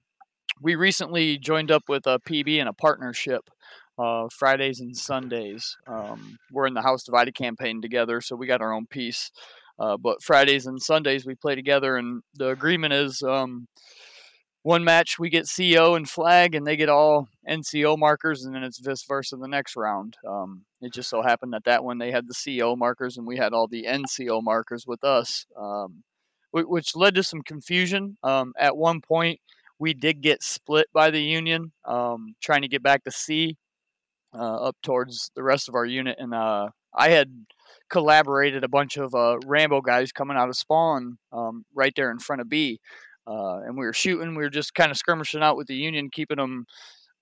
we 0.61 0.75
recently 0.75 1.38
joined 1.38 1.70
up 1.70 1.84
with 1.88 2.06
a 2.06 2.18
PB 2.20 2.58
in 2.58 2.66
a 2.66 2.73
partnership. 2.73 3.49
Uh, 3.96 4.28
Fridays 4.28 4.80
and 4.80 4.96
Sundays. 4.96 5.76
Um, 5.87 6.37
we're 6.50 6.66
in 6.66 6.75
the 6.75 6.82
House 6.82 7.04
Divided 7.04 7.37
campaign 7.37 7.80
together, 7.80 8.20
so 8.20 8.34
we 8.34 8.49
got 8.49 8.61
our 8.61 8.73
own 8.73 8.87
piece. 8.87 9.30
Uh, 9.78 9.96
but 9.96 10.20
Fridays 10.20 10.66
and 10.66 10.82
Sundays 10.82 11.25
we 11.25 11.37
play 11.37 11.54
together, 11.54 11.96
and 11.96 12.23
the 12.34 12.49
agreement 12.49 12.92
is 12.92 13.23
um, 13.23 13.68
one 14.62 14.82
match 14.82 15.18
we 15.18 15.30
get 15.30 15.49
CO 15.49 15.94
and 15.94 16.08
flag, 16.08 16.54
and 16.54 16.66
they 16.66 16.75
get 16.76 16.88
all 16.88 17.28
NCO 17.49 17.99
markers, 17.99 18.44
and 18.44 18.54
then 18.54 18.64
it's 18.64 18.78
vice 18.78 19.04
versa 19.04 19.37
the 19.37 19.46
next 19.46 19.76
round. 19.76 20.16
Um, 20.26 20.64
it 20.80 20.92
just 20.92 21.11
so 21.11 21.23
happened 21.23 21.52
that 21.52 21.64
that 21.64 21.84
one 21.84 21.99
they 21.99 22.11
had 22.11 22.26
the 22.26 22.58
CO 22.58 22.75
markers, 22.75 23.16
and 23.16 23.26
we 23.26 23.37
had 23.37 23.52
all 23.52 23.68
the 23.68 23.84
NCO 23.84 24.42
markers 24.42 24.87
with 24.87 25.04
us, 25.04 25.46
um, 25.56 26.02
which 26.50 26.96
led 26.96 27.14
to 27.16 27.23
some 27.23 27.42
confusion. 27.42 28.16
Um, 28.23 28.54
at 28.58 28.76
one 28.76 29.00
point, 29.00 29.40
we 29.78 29.94
did 29.94 30.20
get 30.20 30.42
split 30.42 30.86
by 30.92 31.10
the 31.10 31.20
Union, 31.20 31.72
um, 31.84 32.34
trying 32.42 32.62
to 32.62 32.68
get 32.68 32.82
back 32.82 33.04
to 33.04 33.10
C 33.10 33.56
uh, 34.34 34.56
up 34.68 34.76
towards 34.82 35.30
the 35.34 35.42
rest 35.42 35.68
of 35.68 35.74
our 35.74 35.84
unit, 35.84 36.16
and 36.18 36.34
uh, 36.34 36.68
I 36.94 37.10
had 37.10 37.28
collaborated 37.90 38.64
a 38.64 38.68
bunch 38.68 38.96
of 38.96 39.14
uh, 39.14 39.38
Rambo 39.46 39.80
guys 39.80 40.12
coming 40.12 40.36
out 40.36 40.48
of 40.48 40.56
spawn 40.56 41.18
um, 41.32 41.64
right 41.74 41.92
there 41.96 42.10
in 42.10 42.18
front 42.18 42.40
of 42.40 42.48
B, 42.48 42.80
uh, 43.26 43.60
and 43.64 43.76
we 43.76 43.84
were 43.84 43.92
shooting. 43.92 44.34
We 44.34 44.42
were 44.42 44.50
just 44.50 44.74
kind 44.74 44.90
of 44.90 44.96
skirmishing 44.96 45.42
out 45.42 45.56
with 45.56 45.66
the 45.66 45.76
Union, 45.76 46.08
keeping 46.10 46.38
them 46.38 46.66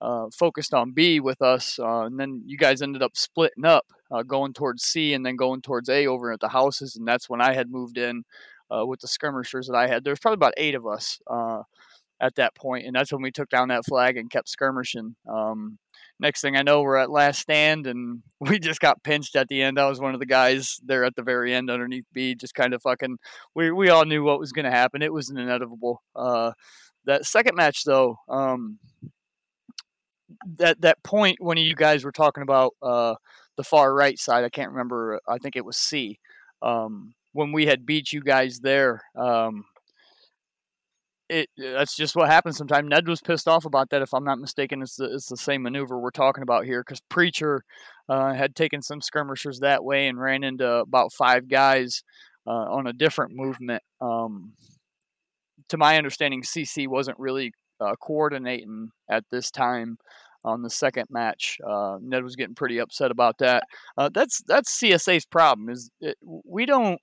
uh, 0.01 0.27
focused 0.39 0.75
on 0.75 0.93
B 0.93 1.21
with 1.21 1.41
us, 1.43 1.79
uh, 1.79 2.03
and 2.03 2.19
then 2.19 2.43
you 2.47 2.57
guys 2.57 2.83
ended 2.83 3.03
up 3.03 3.13
splitting 3.15 3.65
up, 3.65 3.87
going 4.27 4.53
towards 4.53 4.83
C, 4.85 5.15
and 5.15 5.25
then 5.25 5.37
going 5.37 5.63
towards 5.63 5.89
A 5.89 6.07
over 6.07 6.33
at 6.33 6.41
the 6.41 6.49
houses, 6.49 6.97
and 6.97 7.09
that's 7.09 7.31
when 7.31 7.41
I 7.41 7.55
had 7.55 7.71
moved 7.71 7.99
in 7.99 8.25
with 8.71 9.01
the 9.01 9.09
skirmishers 9.09 9.67
that 9.67 9.77
I 9.77 9.87
had. 9.87 10.03
There 10.03 10.13
was 10.13 10.21
probably 10.21 10.37
about 10.37 10.55
eight 10.57 10.75
of 10.75 10.87
us 10.87 11.19
at 12.23 12.37
that 12.37 12.55
point, 12.55 12.87
and 12.87 12.95
that's 12.95 13.13
when 13.13 13.21
we 13.21 13.33
took 13.33 13.51
down 13.51 13.69
that 13.69 13.85
flag 13.85 14.17
and 14.17 14.31
kept 14.31 14.49
skirmishing. 14.49 15.17
Um, 15.29 15.79
next 16.21 16.41
thing 16.41 16.57
I 16.57 16.63
know, 16.63 16.81
we're 16.81 16.97
at 16.97 17.11
last 17.11 17.41
stand, 17.41 17.87
and 17.89 18.23
we 18.41 18.59
just 18.59 18.81
got 18.81 19.03
pinched 19.03 19.37
at 19.37 19.49
the 19.49 19.61
end. 19.61 19.79
I 19.79 19.89
was 19.89 20.01
one 20.01 20.15
of 20.15 20.21
the 20.21 20.27
guys 20.27 20.79
there 20.85 21.05
at 21.05 21.17
the 21.17 21.23
very 21.23 21.53
end 21.53 21.69
underneath 21.69 22.07
B, 22.15 22.35
just 22.35 22.55
kind 22.55 22.73
of 22.73 22.81
fucking. 22.81 23.19
We 23.55 23.73
we 23.73 23.91
all 23.91 24.07
knew 24.07 24.23
what 24.23 24.39
was 24.39 24.53
going 24.53 24.65
to 24.65 24.71
happen. 24.71 25.03
It 25.03 25.13
was 25.13 25.29
inevitable. 25.29 26.01
Uh, 26.15 26.53
that 27.05 27.27
second 27.27 27.57
match, 27.57 27.83
though, 27.85 28.17
um, 28.29 28.79
that 30.59 30.81
that 30.81 31.03
point 31.03 31.39
when 31.41 31.59
you 31.59 31.75
guys 31.75 32.05
were 32.05 32.13
talking 32.13 32.45
about 32.45 32.75
uh, 32.81 33.17
the 33.57 33.65
far 33.65 33.93
right 33.93 34.19
side, 34.19 34.45
I 34.45 34.49
can't 34.49 34.71
remember. 34.71 35.21
I 35.29 35.39
think 35.39 35.57
it 35.57 35.65
was 35.65 35.77
C. 35.77 36.21
Um, 36.63 37.15
when 37.33 37.51
we 37.51 37.67
had 37.67 37.85
beat 37.85 38.13
you 38.13 38.21
guys 38.21 38.61
there, 38.61 39.03
um, 39.17 39.65
it 41.33 41.49
that's 41.57 41.97
just 41.97 42.15
what 42.15 42.29
happens 42.29 42.57
sometimes. 42.57 42.89
Ned 42.89 43.09
was 43.09 43.21
pissed 43.21 43.49
off 43.49 43.65
about 43.65 43.91
that, 43.91 44.03
if 44.03 44.13
I'm 44.13 44.25
not 44.25 44.39
mistaken. 44.39 44.83
It's 44.83 44.97
the, 44.97 45.13
it's 45.15 45.29
the 45.29 45.37
same 45.37 45.63
maneuver 45.63 45.99
we're 45.99 46.11
talking 46.11 46.43
about 46.43 46.65
here 46.65 46.83
because 46.83 47.01
Preacher 47.09 47.65
uh, 48.09 48.35
had 48.35 48.55
taken 48.55 48.83
some 48.83 49.01
skirmishers 49.01 49.61
that 49.61 49.83
way 49.85 50.07
and 50.07 50.21
ran 50.21 50.45
into 50.45 50.67
about 50.67 51.13
five 51.13 51.49
guys 51.49 52.03
uh, 52.47 52.51
on 52.51 52.87
a 52.87 52.93
different 52.93 53.33
movement. 53.35 53.83
Um, 54.01 54.53
to 55.69 55.79
my 55.79 55.97
understanding, 55.97 56.43
CC 56.43 56.87
wasn't 56.87 57.19
really 57.19 57.53
uh, 57.81 57.95
coordinating 57.97 58.91
at 59.11 59.25
this 59.31 59.51
time 59.51 59.97
on 60.45 60.63
the 60.63 60.71
second 60.71 61.07
match. 61.09 61.59
Uh, 61.67 61.99
Ned 62.03 62.25
was 62.25 62.37
getting 62.37 62.55
pretty 62.55 62.79
upset 62.79 63.11
about 63.11 63.39
that. 63.39 63.65
Uh, 63.97 64.11
that's 64.13 64.43
that's 64.47 64.79
CSA's 64.79 65.25
problem 65.25 65.71
is 65.71 65.91
it, 66.01 66.17
we 66.21 66.67
don't 66.67 67.01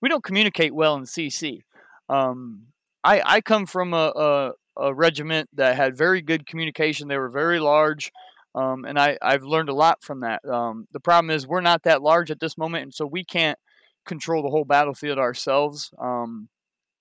we 0.00 0.08
don't 0.08 0.24
communicate 0.24 0.74
well 0.74 0.94
in 0.94 1.04
CC. 1.04 1.60
Um, 2.08 2.68
I, 3.04 3.22
I 3.24 3.40
come 3.40 3.66
from 3.66 3.94
a, 3.94 4.12
a, 4.16 4.52
a, 4.76 4.94
regiment 4.94 5.48
that 5.54 5.76
had 5.76 5.96
very 5.96 6.22
good 6.22 6.46
communication. 6.46 7.08
They 7.08 7.18
were 7.18 7.28
very 7.28 7.60
large, 7.60 8.10
um, 8.54 8.84
and 8.84 8.98
I, 8.98 9.18
I've 9.22 9.44
learned 9.44 9.68
a 9.68 9.74
lot 9.74 10.02
from 10.02 10.20
that. 10.20 10.44
Um, 10.44 10.86
the 10.92 11.00
problem 11.00 11.30
is 11.30 11.46
we're 11.46 11.60
not 11.60 11.84
that 11.84 12.02
large 12.02 12.30
at 12.30 12.40
this 12.40 12.58
moment, 12.58 12.82
and 12.82 12.94
so 12.94 13.06
we 13.06 13.24
can't 13.24 13.58
control 14.06 14.42
the 14.42 14.50
whole 14.50 14.64
battlefield 14.64 15.18
ourselves. 15.18 15.90
Um, 15.98 16.48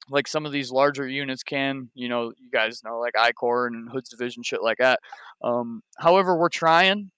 like 0.10 0.28
some 0.28 0.46
of 0.46 0.52
these 0.52 0.72
larger 0.72 1.08
units 1.08 1.44
can, 1.44 1.90
you 1.96 2.10
know, 2.10 2.32
you 2.38 2.52
guys 2.52 2.84
know, 2.84 3.00
like 3.00 3.16
I 3.18 3.32
Corps 3.32 3.68
and 3.68 3.90
Hood's 3.90 4.10
Division, 4.10 4.44
shit 4.44 4.62
like 4.62 4.78
that. 4.78 5.00
Um, 5.44 5.82
however, 5.98 6.38
we're 6.38 6.50
trying. 6.50 7.12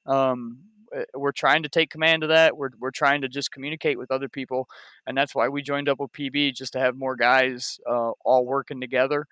Eh, 0.95 1.03
we're 1.15 1.31
trying 1.31 1.63
to 1.63 1.69
take 1.69 1.89
command 1.89 2.23
of 2.23 2.29
that. 2.29 2.57
We're, 2.57 2.69
we're 2.79 2.91
trying 2.91 3.21
to 3.21 3.27
just 3.27 3.51
communicate 3.51 3.97
with 3.97 4.11
other 4.11 4.29
people. 4.29 4.67
And 5.05 5.17
that's 5.17 5.35
why 5.35 5.49
we 5.49 5.61
joined 5.61 5.89
up 5.89 5.99
with 5.99 6.11
PB 6.11 6.55
just 6.55 6.73
to 6.73 6.79
have 6.79 6.95
more 6.95 7.15
guys 7.15 7.79
uh, 7.89 8.11
all 8.25 8.45
working 8.45 8.81
together. 8.81 9.25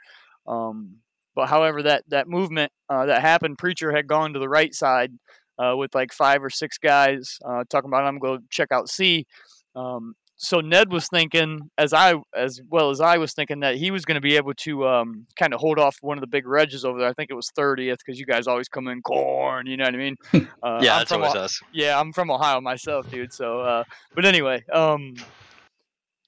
Um, 0.47 0.97
but 1.35 1.47
however, 1.47 1.83
that, 1.83 2.03
that 2.09 2.27
movement 2.27 2.71
uh, 2.89 3.05
that 3.07 3.21
happened, 3.21 3.57
Preacher 3.57 3.91
had 3.91 4.07
gone 4.07 4.33
to 4.33 4.39
the 4.39 4.49
right 4.49 4.73
side 4.73 5.11
uh, 5.57 5.75
with 5.77 5.93
like 5.95 6.13
five 6.13 6.43
or 6.43 6.49
six 6.49 6.77
guys 6.77 7.39
uh, 7.45 7.63
talking 7.69 7.89
about, 7.89 8.05
I'm 8.05 8.19
going 8.19 8.39
to 8.39 8.45
check 8.49 8.71
out 8.71 8.89
C. 8.89 9.25
Um, 9.75 10.15
so 10.37 10.59
Ned 10.59 10.91
was 10.91 11.07
thinking, 11.07 11.69
as 11.77 11.93
I 11.93 12.15
as 12.35 12.59
well 12.69 12.89
as 12.89 12.99
I 12.99 13.17
was 13.17 13.33
thinking, 13.33 13.61
that 13.61 13.75
he 13.75 13.89
was 13.89 14.03
going 14.03 14.15
to 14.15 14.21
be 14.21 14.35
able 14.35 14.53
to 14.55 14.87
um, 14.87 15.25
kind 15.39 15.53
of 15.53 15.61
hold 15.61 15.79
off 15.79 15.97
one 16.01 16.17
of 16.17 16.21
the 16.21 16.27
big 16.27 16.45
regs 16.45 16.83
over 16.83 16.99
there. 16.99 17.07
I 17.07 17.13
think 17.13 17.29
it 17.29 17.35
was 17.35 17.49
30th 17.57 17.99
because 17.99 18.19
you 18.19 18.25
guys 18.25 18.45
always 18.45 18.67
come 18.67 18.87
in 18.89 19.01
corn. 19.01 19.65
You 19.65 19.77
know 19.77 19.85
what 19.85 19.93
I 19.93 19.97
mean? 19.97 20.15
Uh, 20.63 20.79
yeah, 20.81 20.93
I'm 20.93 20.99
that's 20.99 21.11
always 21.11 21.35
us. 21.35 21.61
Yeah, 21.73 21.99
I'm 21.99 22.11
from 22.11 22.31
Ohio 22.31 22.59
myself, 22.59 23.09
dude. 23.11 23.31
So, 23.31 23.59
uh, 23.59 23.83
but 24.15 24.25
anyway, 24.25 24.63
um, 24.73 25.13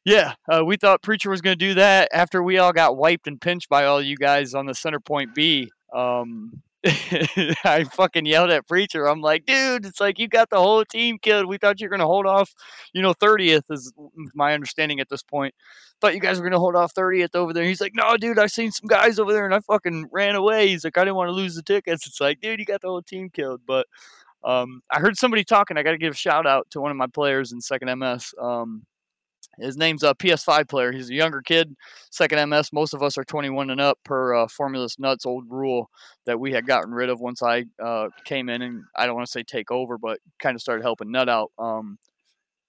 yeah, 0.05 0.33
uh, 0.47 0.63
we 0.63 0.77
thought 0.77 1.01
Preacher 1.01 1.31
was 1.31 1.41
going 1.41 1.57
to 1.57 1.65
do 1.65 1.73
that 1.73 2.09
after 2.13 2.43
we 2.43 2.59
all 2.59 2.71
got 2.71 2.97
wiped 2.97 3.27
and 3.27 3.41
pinched 3.41 3.67
by 3.67 3.85
all 3.85 4.01
you 4.01 4.15
guys 4.15 4.53
on 4.53 4.67
the 4.67 4.75
center 4.75 4.99
point 4.99 5.33
B. 5.33 5.71
Um, 5.93 6.61
I 7.65 7.85
fucking 7.91 8.25
yelled 8.25 8.49
at 8.49 8.67
Preacher. 8.67 9.07
I'm 9.07 9.21
like, 9.21 9.45
dude, 9.45 9.85
it's 9.85 9.99
like 9.99 10.19
you 10.19 10.27
got 10.27 10.49
the 10.49 10.57
whole 10.57 10.85
team 10.85 11.17
killed. 11.21 11.47
We 11.47 11.57
thought 11.57 11.81
you 11.81 11.87
were 11.87 11.89
gonna 11.89 12.05
hold 12.05 12.25
off, 12.25 12.53
you 12.93 13.01
know, 13.01 13.13
30th 13.13 13.69
is 13.69 13.91
my 14.33 14.53
understanding 14.53 14.99
at 14.99 15.09
this 15.09 15.21
point. 15.21 15.53
Thought 15.99 16.15
you 16.15 16.21
guys 16.21 16.39
were 16.39 16.45
gonna 16.45 16.59
hold 16.59 16.75
off 16.75 16.93
30th 16.93 17.35
over 17.35 17.51
there. 17.51 17.65
He's 17.65 17.81
like, 17.81 17.93
no, 17.93 18.15
dude, 18.15 18.39
I 18.39 18.47
seen 18.47 18.71
some 18.71 18.87
guys 18.87 19.19
over 19.19 19.33
there 19.33 19.45
and 19.45 19.53
I 19.53 19.59
fucking 19.59 20.07
ran 20.11 20.35
away. 20.35 20.69
He's 20.69 20.83
like, 20.85 20.97
I 20.97 21.01
didn't 21.01 21.17
want 21.17 21.29
to 21.29 21.33
lose 21.33 21.55
the 21.55 21.63
tickets. 21.63 22.07
It's 22.07 22.21
like, 22.21 22.39
dude, 22.39 22.59
you 22.59 22.65
got 22.65 22.81
the 22.81 22.87
whole 22.87 23.01
team 23.01 23.29
killed. 23.29 23.61
But 23.67 23.87
um, 24.43 24.81
I 24.89 24.99
heard 24.99 25.17
somebody 25.17 25.43
talking. 25.43 25.77
I 25.77 25.83
got 25.83 25.91
to 25.91 25.97
give 25.97 26.13
a 26.13 26.17
shout 26.17 26.47
out 26.47 26.67
to 26.71 26.81
one 26.81 26.91
of 26.91 26.97
my 26.97 27.07
players 27.07 27.51
in 27.51 27.59
second 27.59 27.99
MS. 27.99 28.33
Um, 28.39 28.85
his 29.59 29.77
name's 29.77 30.03
a 30.03 30.13
PS5 30.13 30.67
player. 30.69 30.91
He's 30.91 31.09
a 31.09 31.13
younger 31.13 31.41
kid, 31.41 31.75
second 32.11 32.49
MS. 32.49 32.71
Most 32.73 32.93
of 32.93 33.01
us 33.01 33.17
are 33.17 33.23
21 33.23 33.69
and 33.69 33.81
up 33.81 33.99
per 34.03 34.35
uh, 34.35 34.47
Nuts 34.99 35.25
old 35.25 35.45
rule 35.49 35.89
that 36.25 36.39
we 36.39 36.51
had 36.51 36.67
gotten 36.67 36.91
rid 36.91 37.09
of 37.09 37.19
once 37.19 37.41
I 37.41 37.65
uh, 37.83 38.09
came 38.25 38.49
in 38.49 38.61
and 38.61 38.83
I 38.95 39.05
don't 39.05 39.15
want 39.15 39.25
to 39.25 39.31
say 39.31 39.43
take 39.43 39.71
over, 39.71 39.97
but 39.97 40.19
kind 40.39 40.55
of 40.55 40.61
started 40.61 40.83
helping 40.83 41.11
Nut 41.11 41.29
out. 41.29 41.51
Um, 41.57 41.97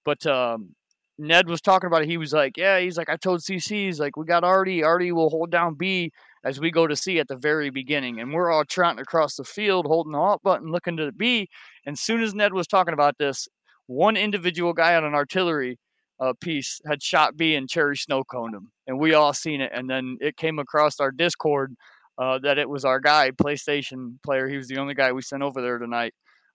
but 0.04 0.24
um, 0.26 0.74
Ned 1.18 1.48
was 1.48 1.60
talking 1.60 1.88
about 1.88 2.02
it. 2.02 2.08
He 2.08 2.16
was 2.16 2.32
like, 2.32 2.56
"Yeah, 2.56 2.78
he's 2.78 2.96
like, 2.96 3.10
I 3.10 3.16
told 3.16 3.40
CC, 3.40 3.86
he's 3.86 4.00
like, 4.00 4.16
we 4.16 4.24
got 4.24 4.44
Artie. 4.44 4.84
Artie 4.84 5.12
will 5.12 5.30
hold 5.30 5.50
down 5.50 5.74
B 5.74 6.12
as 6.44 6.60
we 6.60 6.70
go 6.70 6.86
to 6.86 6.96
C 6.96 7.18
at 7.18 7.28
the 7.28 7.36
very 7.36 7.70
beginning, 7.70 8.20
and 8.20 8.32
we're 8.32 8.50
all 8.50 8.64
trotting 8.64 9.00
across 9.00 9.34
the 9.34 9.44
field, 9.44 9.86
holding 9.86 10.12
the 10.12 10.18
alt 10.18 10.42
button, 10.42 10.70
looking 10.70 10.96
to 10.96 11.06
the 11.06 11.12
B. 11.12 11.48
And 11.84 11.98
soon 11.98 12.22
as 12.22 12.34
Ned 12.34 12.54
was 12.54 12.68
talking 12.68 12.94
about 12.94 13.18
this, 13.18 13.48
one 13.86 14.16
individual 14.16 14.72
guy 14.72 14.94
on 14.94 15.04
an 15.04 15.14
artillery 15.14 15.78
uh, 16.20 16.32
piece 16.40 16.80
had 16.86 17.02
shot 17.02 17.36
B 17.36 17.54
and 17.54 17.68
Cherry 17.68 17.96
Snow 17.96 18.24
coned 18.24 18.54
him, 18.54 18.72
and 18.86 18.98
we 18.98 19.14
all 19.14 19.32
seen 19.32 19.60
it. 19.60 19.70
And 19.74 19.88
then 19.88 20.18
it 20.20 20.36
came 20.36 20.58
across 20.58 21.00
our 21.00 21.10
Discord 21.10 21.74
uh, 22.18 22.38
that 22.40 22.58
it 22.58 22.68
was 22.68 22.84
our 22.84 23.00
guy, 23.00 23.30
PlayStation 23.30 24.16
player. 24.24 24.48
He 24.48 24.56
was 24.56 24.68
the 24.68 24.78
only 24.78 24.94
guy 24.94 25.12
we 25.12 25.22
sent 25.22 25.42
over 25.42 25.62
there 25.62 25.78
tonight. 25.78 26.14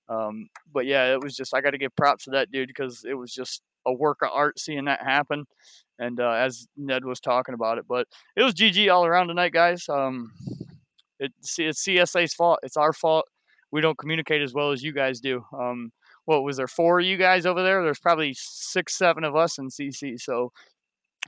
Um, 0.09 0.49
but 0.71 0.85
yeah, 0.85 1.13
it 1.13 1.23
was 1.23 1.35
just 1.35 1.53
I 1.55 1.61
got 1.61 1.71
to 1.71 1.77
give 1.77 1.95
props 1.95 2.25
to 2.25 2.31
that 2.31 2.51
dude 2.51 2.67
because 2.67 3.05
it 3.07 3.13
was 3.13 3.33
just 3.33 3.61
a 3.85 3.93
work 3.93 4.19
of 4.21 4.29
art 4.33 4.59
seeing 4.59 4.85
that 4.85 5.01
happen. 5.01 5.45
And 5.99 6.19
uh, 6.19 6.31
as 6.31 6.67
Ned 6.75 7.05
was 7.05 7.19
talking 7.19 7.53
about 7.53 7.77
it, 7.77 7.85
but 7.87 8.07
it 8.35 8.43
was 8.43 8.53
GG 8.53 8.91
all 8.93 9.05
around 9.05 9.27
tonight, 9.27 9.53
guys. 9.53 9.87
Um, 9.87 10.31
it, 11.19 11.31
it's 11.57 11.85
CSA's 11.85 12.33
fault. 12.33 12.59
It's 12.63 12.77
our 12.77 12.91
fault. 12.91 13.25
We 13.71 13.81
don't 13.81 13.97
communicate 13.97 14.41
as 14.41 14.53
well 14.53 14.71
as 14.71 14.83
you 14.83 14.91
guys 14.91 15.19
do. 15.19 15.45
Um, 15.57 15.91
what 16.25 16.43
was 16.43 16.57
there 16.57 16.67
four 16.67 16.99
of 16.99 17.05
you 17.05 17.17
guys 17.17 17.45
over 17.45 17.63
there? 17.63 17.83
There's 17.83 17.99
probably 17.99 18.33
six, 18.37 18.97
seven 18.97 19.23
of 19.23 19.35
us 19.35 19.57
in 19.57 19.69
CC. 19.69 20.19
So 20.19 20.51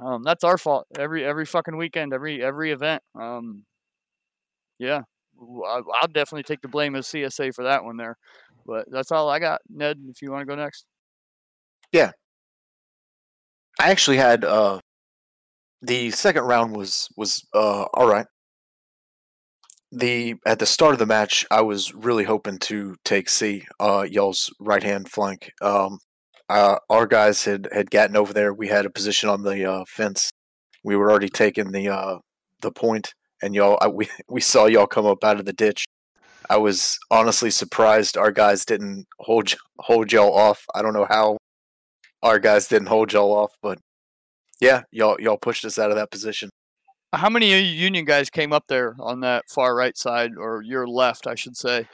um, 0.02 0.24
that's 0.24 0.44
our 0.44 0.58
fault. 0.58 0.88
Every 0.98 1.24
every 1.24 1.46
fucking 1.46 1.78
weekend, 1.78 2.14
every 2.14 2.44
every 2.44 2.72
event. 2.72 3.02
Um, 3.20 3.64
yeah, 4.80 5.02
I'll 5.40 6.08
definitely 6.08 6.44
take 6.44 6.62
the 6.62 6.68
blame 6.68 6.96
as 6.96 7.08
CSA 7.08 7.54
for 7.54 7.64
that 7.64 7.84
one 7.84 7.98
there. 7.98 8.18
But 8.66 8.86
that's 8.90 9.12
all 9.12 9.30
I 9.30 9.40
got, 9.40 9.62
Ned. 9.70 10.00
If 10.10 10.22
you 10.22 10.32
want 10.32 10.42
to 10.42 10.46
go 10.46 10.56
next. 10.56 10.86
Yeah. 11.92 12.12
I 13.80 13.92
actually 13.92 14.18
had 14.18 14.44
uh 14.44 14.80
the 15.82 16.12
second 16.12 16.44
round 16.44 16.76
was 16.76 17.10
was 17.16 17.46
uh 17.54 17.86
all 17.94 18.08
right. 18.08 18.26
The 19.96 20.36
at 20.46 20.60
the 20.60 20.66
start 20.66 20.92
of 20.92 21.00
the 21.00 21.06
match, 21.06 21.46
I 21.50 21.62
was 21.62 21.94
really 21.94 22.26
hoping 22.26 22.58
to 22.60 22.98
take 23.06 23.30
C, 23.30 23.66
uh 23.80 24.06
y'all's 24.10 24.54
right 24.60 24.84
hand 24.84 25.10
flank. 25.10 25.54
Um, 25.62 26.00
uh, 26.50 26.78
our 26.90 27.08
guys 27.08 27.46
had 27.46 27.70
had 27.72 27.90
gotten 27.90 28.18
over 28.18 28.34
there. 28.34 28.54
We 28.54 28.68
had 28.68 28.86
a 28.86 28.90
position 28.90 29.30
on 29.30 29.44
the 29.44 29.64
uh, 29.66 29.86
fence. 29.88 30.32
We 30.84 30.98
were 30.98 31.10
already 31.10 31.30
taking 31.30 31.72
the 31.72 31.90
uh 31.90 32.18
the 32.62 32.72
point, 32.72 33.14
and 33.42 33.56
y'all 33.56 33.78
I, 33.82 33.88
we 33.88 34.10
we 34.30 34.42
saw 34.42 34.66
y'all 34.66 34.86
come 34.86 35.06
up 35.06 35.24
out 35.24 35.40
of 35.40 35.46
the 35.46 35.54
ditch. 35.54 35.86
I 36.50 36.58
was 36.58 37.00
honestly 37.10 37.50
surprised 37.50 38.18
our 38.18 38.32
guys 38.32 38.66
didn't 38.66 39.06
hold 39.20 39.56
hold 39.80 40.12
y'all 40.12 40.36
off. 40.36 40.66
I 40.76 40.82
don't 40.82 40.94
know 40.94 41.08
how 41.10 41.38
our 42.22 42.40
guys 42.40 42.68
didn't 42.68 42.90
hold 42.90 43.14
y'all 43.14 43.32
off, 43.32 43.52
but 43.62 43.80
yeah, 44.60 44.84
y'all 44.92 45.16
y'all 45.22 45.38
pushed 45.38 45.64
us 45.64 45.80
out 45.80 45.92
of 45.92 45.96
that 45.96 46.12
position. 46.12 46.50
How 47.14 47.30
many 47.30 47.58
Union 47.62 48.04
guys 48.04 48.30
came 48.30 48.52
up 48.52 48.66
there 48.68 48.96
on 49.00 49.22
that 49.22 49.46
far 49.50 49.74
right 49.74 49.98
side, 49.98 50.32
or 50.38 50.62
your 50.62 50.86
left, 50.86 51.28
I 51.28 51.36
should 51.36 51.56
say, 51.56 51.88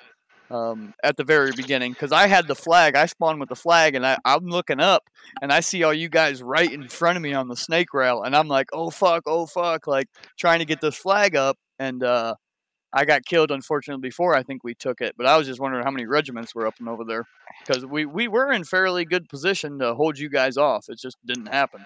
um, 0.49 0.95
at 1.03 1.15
the 1.15 1.23
very 1.23 1.51
beginning? 1.51 1.91
Because 1.91 2.11
I 2.11 2.25
had 2.25 2.47
the 2.47 2.55
flag. 2.55 2.95
I 2.95 3.05
spawned 3.05 3.39
with 3.39 3.49
the 3.49 3.55
flag, 3.55 3.93
and 3.93 4.05
I, 4.05 4.17
I'm 4.25 4.47
looking 4.47 4.79
up, 4.79 5.03
and 5.39 5.53
I 5.53 5.59
see 5.59 5.83
all 5.83 5.93
you 5.93 6.09
guys 6.09 6.41
right 6.41 6.71
in 6.71 6.87
front 6.87 7.17
of 7.17 7.21
me 7.21 7.33
on 7.33 7.49
the 7.49 7.55
snake 7.55 7.93
rail, 7.93 8.23
and 8.23 8.35
I'm 8.35 8.47
like, 8.47 8.69
oh 8.73 8.89
fuck, 8.89 9.23
oh 9.27 9.45
fuck, 9.45 9.85
like 9.85 10.07
trying 10.39 10.59
to 10.59 10.65
get 10.65 10.81
this 10.81 10.95
flag 10.95 11.35
up, 11.35 11.57
and 11.77 12.03
uh, 12.03 12.33
I 12.91 13.05
got 13.05 13.23
killed 13.23 13.51
unfortunately 13.51 14.01
before 14.01 14.33
I 14.33 14.41
think 14.41 14.63
we 14.63 14.73
took 14.73 15.01
it. 15.01 15.13
But 15.17 15.27
I 15.27 15.37
was 15.37 15.45
just 15.45 15.59
wondering 15.59 15.83
how 15.83 15.91
many 15.91 16.07
regiments 16.07 16.55
were 16.55 16.65
up 16.65 16.75
and 16.79 16.89
over 16.89 17.03
there, 17.03 17.25
because 17.63 17.85
we 17.85 18.05
we 18.05 18.27
were 18.27 18.51
in 18.51 18.63
fairly 18.63 19.05
good 19.05 19.29
position 19.29 19.77
to 19.79 19.93
hold 19.93 20.17
you 20.17 20.29
guys 20.29 20.57
off. 20.57 20.89
It 20.89 20.97
just 20.97 21.17
didn't 21.25 21.47
happen. 21.47 21.85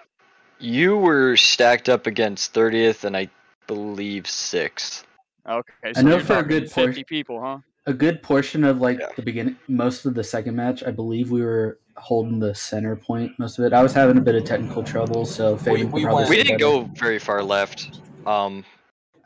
You 0.59 0.97
were 0.97 1.35
stacked 1.35 1.89
up 1.89 2.07
against 2.07 2.53
30th 2.53 3.03
and 3.03 3.15
I 3.15 3.29
believe 3.67 4.23
6th. 4.23 5.03
Okay, 5.47 5.93
so 5.93 6.01
know 6.01 6.19
for 6.19 6.37
a 6.39 6.43
good 6.43 6.63
50 6.71 6.81
portion- 6.85 7.03
people, 7.05 7.41
huh? 7.41 7.57
A 7.87 7.93
good 7.93 8.23
portion 8.23 8.63
of 8.63 8.79
like 8.81 8.99
Yeah. 8.99 9.09
the 9.15 9.21
beginning, 9.21 9.57
most 9.67 10.05
of 10.05 10.15
the 10.15 10.23
second 10.23 10.55
match, 10.55 10.83
I 10.83 10.89
believe 10.91 11.29
we 11.29 11.43
were 11.43 11.79
holding 11.97 12.39
the 12.39 12.53
center 12.55 12.95
point 12.95 13.37
most 13.37 13.59
of 13.59 13.65
it. 13.65 13.73
I 13.73 13.83
was 13.83 13.93
having 13.93 14.17
a 14.17 14.21
bit 14.21 14.33
of 14.35 14.43
technical 14.43 14.81
trouble, 14.83 15.23
so 15.25 15.55
Faven 15.55 15.81
could 15.83 15.91
we 15.91 16.01
probably 16.03 16.15
went- 16.23 16.29
We 16.29 16.35
didn't 16.37 16.47
better. 16.53 16.59
go 16.59 16.81
very 16.95 17.19
far 17.19 17.43
left. 17.43 17.99
Um, 18.25 18.65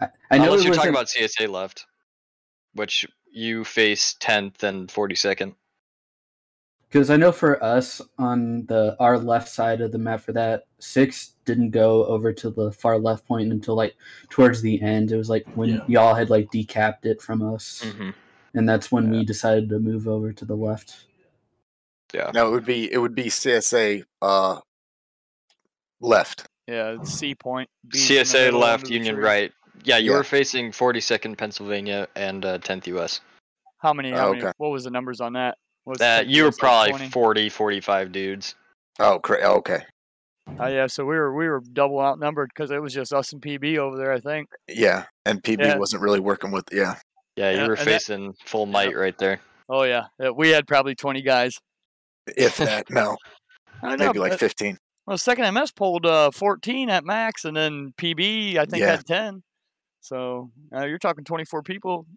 I, 0.02 0.08
I 0.32 0.38
know 0.40 0.46
unless 0.46 0.62
it 0.62 0.66
you're 0.66 0.76
talking 0.76 0.94
wasn't- 0.94 0.96
about 0.96 1.08
CSA 1.10 1.48
left, 1.48 1.86
which 2.74 3.08
you 3.32 3.64
face 3.64 4.14
10th 4.20 4.64
and 4.64 4.90
42nd. 4.92 5.56
Because 6.90 7.12
I 7.12 7.18
know 7.18 7.32
for 7.32 7.64
us 7.64 8.02
on 8.18 8.66
the 8.66 8.96
our 9.00 9.20
left 9.20 9.48
side 9.48 9.80
of 9.80 9.92
the 9.92 10.00
map 10.00 10.22
for 10.22 10.32
that 10.34 10.66
six 10.80 11.34
didn't 11.46 11.70
go 11.70 12.04
over 12.06 12.34
to 12.34 12.50
the 12.50 12.72
far 12.72 12.98
left 12.98 13.28
point 13.28 13.52
until 13.52 13.76
like 13.76 13.96
towards 14.30 14.62
the 14.64 14.82
end. 14.82 15.12
It 15.12 15.18
was 15.18 15.30
like 15.30 15.46
when 15.54 15.70
Yeah. 15.70 15.80
y'all 15.88 16.16
had 16.16 16.32
like 16.32 16.50
decapped 16.50 17.06
it 17.06 17.22
from 17.22 17.42
us, 17.44 17.94
hmm 17.96 18.10
and 18.56 18.68
that's 18.68 18.92
when 18.92 19.12
we 19.12 19.24
decided 19.24 19.70
to 19.70 19.80
move 19.80 20.08
over 20.08 20.34
to 20.34 20.46
the 20.46 20.56
left. 20.56 21.06
Yeah. 22.12 22.32
No, 22.34 22.48
it 22.48 22.52
would 22.52 22.66
be 22.66 22.92
it 22.92 22.98
would 22.98 23.14
be 23.14 23.26
CSA 23.26 24.04
uh 24.24 24.60
left. 26.02 26.48
Yeah, 26.68 26.98
C 27.04 27.36
point. 27.36 27.70
B's 27.88 28.10
CSA 28.10 28.52
left, 28.52 28.90
Union 28.90 29.16
tree. 29.16 29.24
right. 29.24 29.52
Yeah, 29.84 29.98
you 29.98 30.12
Yeah. 30.12 30.18
were 30.18 30.24
facing 30.24 30.72
42nd 30.72 31.38
Pennsylvania 31.38 32.08
and 32.16 32.44
uh, 32.44 32.58
10th 32.60 32.88
US. 32.88 33.22
How 33.78 33.94
many? 33.94 34.12
How 34.12 34.28
Oh, 34.28 34.32
many? 34.32 34.44
okay. 34.44 34.52
What 34.58 34.70
was 34.70 34.84
the 34.84 34.90
numbers 34.92 35.22
on 35.22 35.34
that? 35.34 35.58
Was 35.90 36.00
it 36.02 36.28
you 36.28 36.44
were 36.44 36.50
just 36.50 36.62
like 36.62 36.90
probably 36.92 36.92
20? 37.10 37.10
40, 37.10 37.50
45 37.50 38.12
dudes. 38.12 38.56
Oh, 39.00 39.20
cra- 39.20 39.40
oh, 39.44 39.56
okay. 39.58 39.82
Oh 40.60 40.68
yeah, 40.68 40.88
so 40.88 41.06
we 41.06 41.16
were 41.16 41.34
we 41.36 41.48
were 41.48 41.62
double 41.74 42.00
outnumbered 42.00 42.50
because 42.54 42.72
it 42.72 42.82
was 42.82 42.94
just 42.94 43.14
us 43.14 43.34
and 43.34 43.42
PB 43.42 43.78
over 43.78 43.98
there. 43.98 44.12
I 44.12 44.20
think. 44.20 44.48
Yeah, 44.68 45.06
and 45.26 45.44
PB 45.44 45.60
Yeah. 45.60 45.78
wasn't 45.78 46.02
really 46.02 46.20
working 46.20 46.52
with. 46.52 46.66
Yeah, 46.72 46.96
Yeah, 47.36 47.52
you 47.52 47.58
Yeah, 47.58 47.68
were 47.68 47.74
and 47.74 47.82
that- 47.82 47.86
facing 47.86 48.34
full 48.46 48.66
might 48.66 48.96
right 48.96 49.16
there. 49.20 49.42
Oh 49.70 49.84
yeah, 49.84 50.06
yeah, 50.20 50.32
we 50.32 50.50
had 50.50 50.66
probably 50.68 50.96
twenty 50.96 51.22
guys. 51.22 51.54
if 52.36 52.58
that. 52.58 52.90
No, 52.90 53.16
I 53.84 53.96
know. 53.96 54.08
maybe 54.08 54.20
like 54.20 54.40
fifteen. 54.40 54.78
well, 55.06 55.18
second 55.20 55.54
MS 55.54 55.72
pulled 55.72 56.06
uh, 56.08 56.32
fourteen 56.32 56.90
at 56.90 57.06
max, 57.06 57.46
and 57.46 57.56
then 57.56 57.94
PB 58.00 58.58
I 58.58 58.66
think 58.66 58.82
Yeah. 58.82 58.92
had 58.96 59.06
ten. 59.06 59.44
So 60.02 60.50
uh, 60.76 60.86
you're 60.86 60.98
talking 60.98 61.24
twenty 61.26 61.46
four 61.46 61.62
people. 61.62 62.08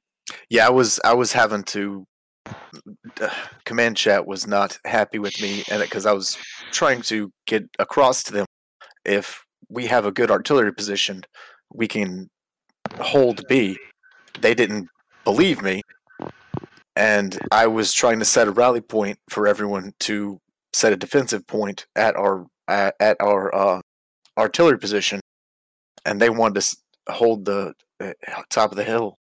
Yeah, 0.48 0.66
I 0.66 0.70
was 0.70 1.00
I 1.04 1.12
was 1.14 1.32
having 1.34 1.64
to. 1.64 2.06
Command 3.64 3.96
chat 3.96 4.26
was 4.26 4.46
not 4.46 4.78
happy 4.84 5.18
with 5.18 5.40
me, 5.40 5.62
and 5.70 5.82
because 5.82 6.06
I 6.06 6.12
was 6.12 6.36
trying 6.70 7.02
to 7.02 7.30
get 7.46 7.68
across 7.78 8.22
to 8.24 8.32
them, 8.32 8.46
if 9.04 9.44
we 9.68 9.86
have 9.86 10.06
a 10.06 10.12
good 10.12 10.30
artillery 10.30 10.72
position, 10.72 11.22
we 11.72 11.88
can 11.88 12.28
hold 13.00 13.42
B. 13.48 13.78
They 14.40 14.54
didn't 14.54 14.88
believe 15.24 15.62
me, 15.62 15.82
and 16.96 17.38
I 17.50 17.66
was 17.66 17.92
trying 17.92 18.18
to 18.18 18.24
set 18.24 18.48
a 18.48 18.52
rally 18.52 18.80
point 18.80 19.18
for 19.28 19.46
everyone 19.46 19.92
to 20.00 20.38
set 20.72 20.92
a 20.92 20.96
defensive 20.96 21.46
point 21.46 21.86
at 21.96 22.16
our 22.16 22.46
at, 22.68 22.94
at 23.00 23.16
our 23.20 23.54
uh, 23.54 23.80
artillery 24.38 24.78
position, 24.78 25.20
and 26.04 26.20
they 26.20 26.30
wanted 26.30 26.60
to 26.60 26.76
hold 27.12 27.44
the 27.44 27.74
uh, 28.00 28.12
top 28.50 28.70
of 28.70 28.76
the 28.76 28.84
hill, 28.84 29.16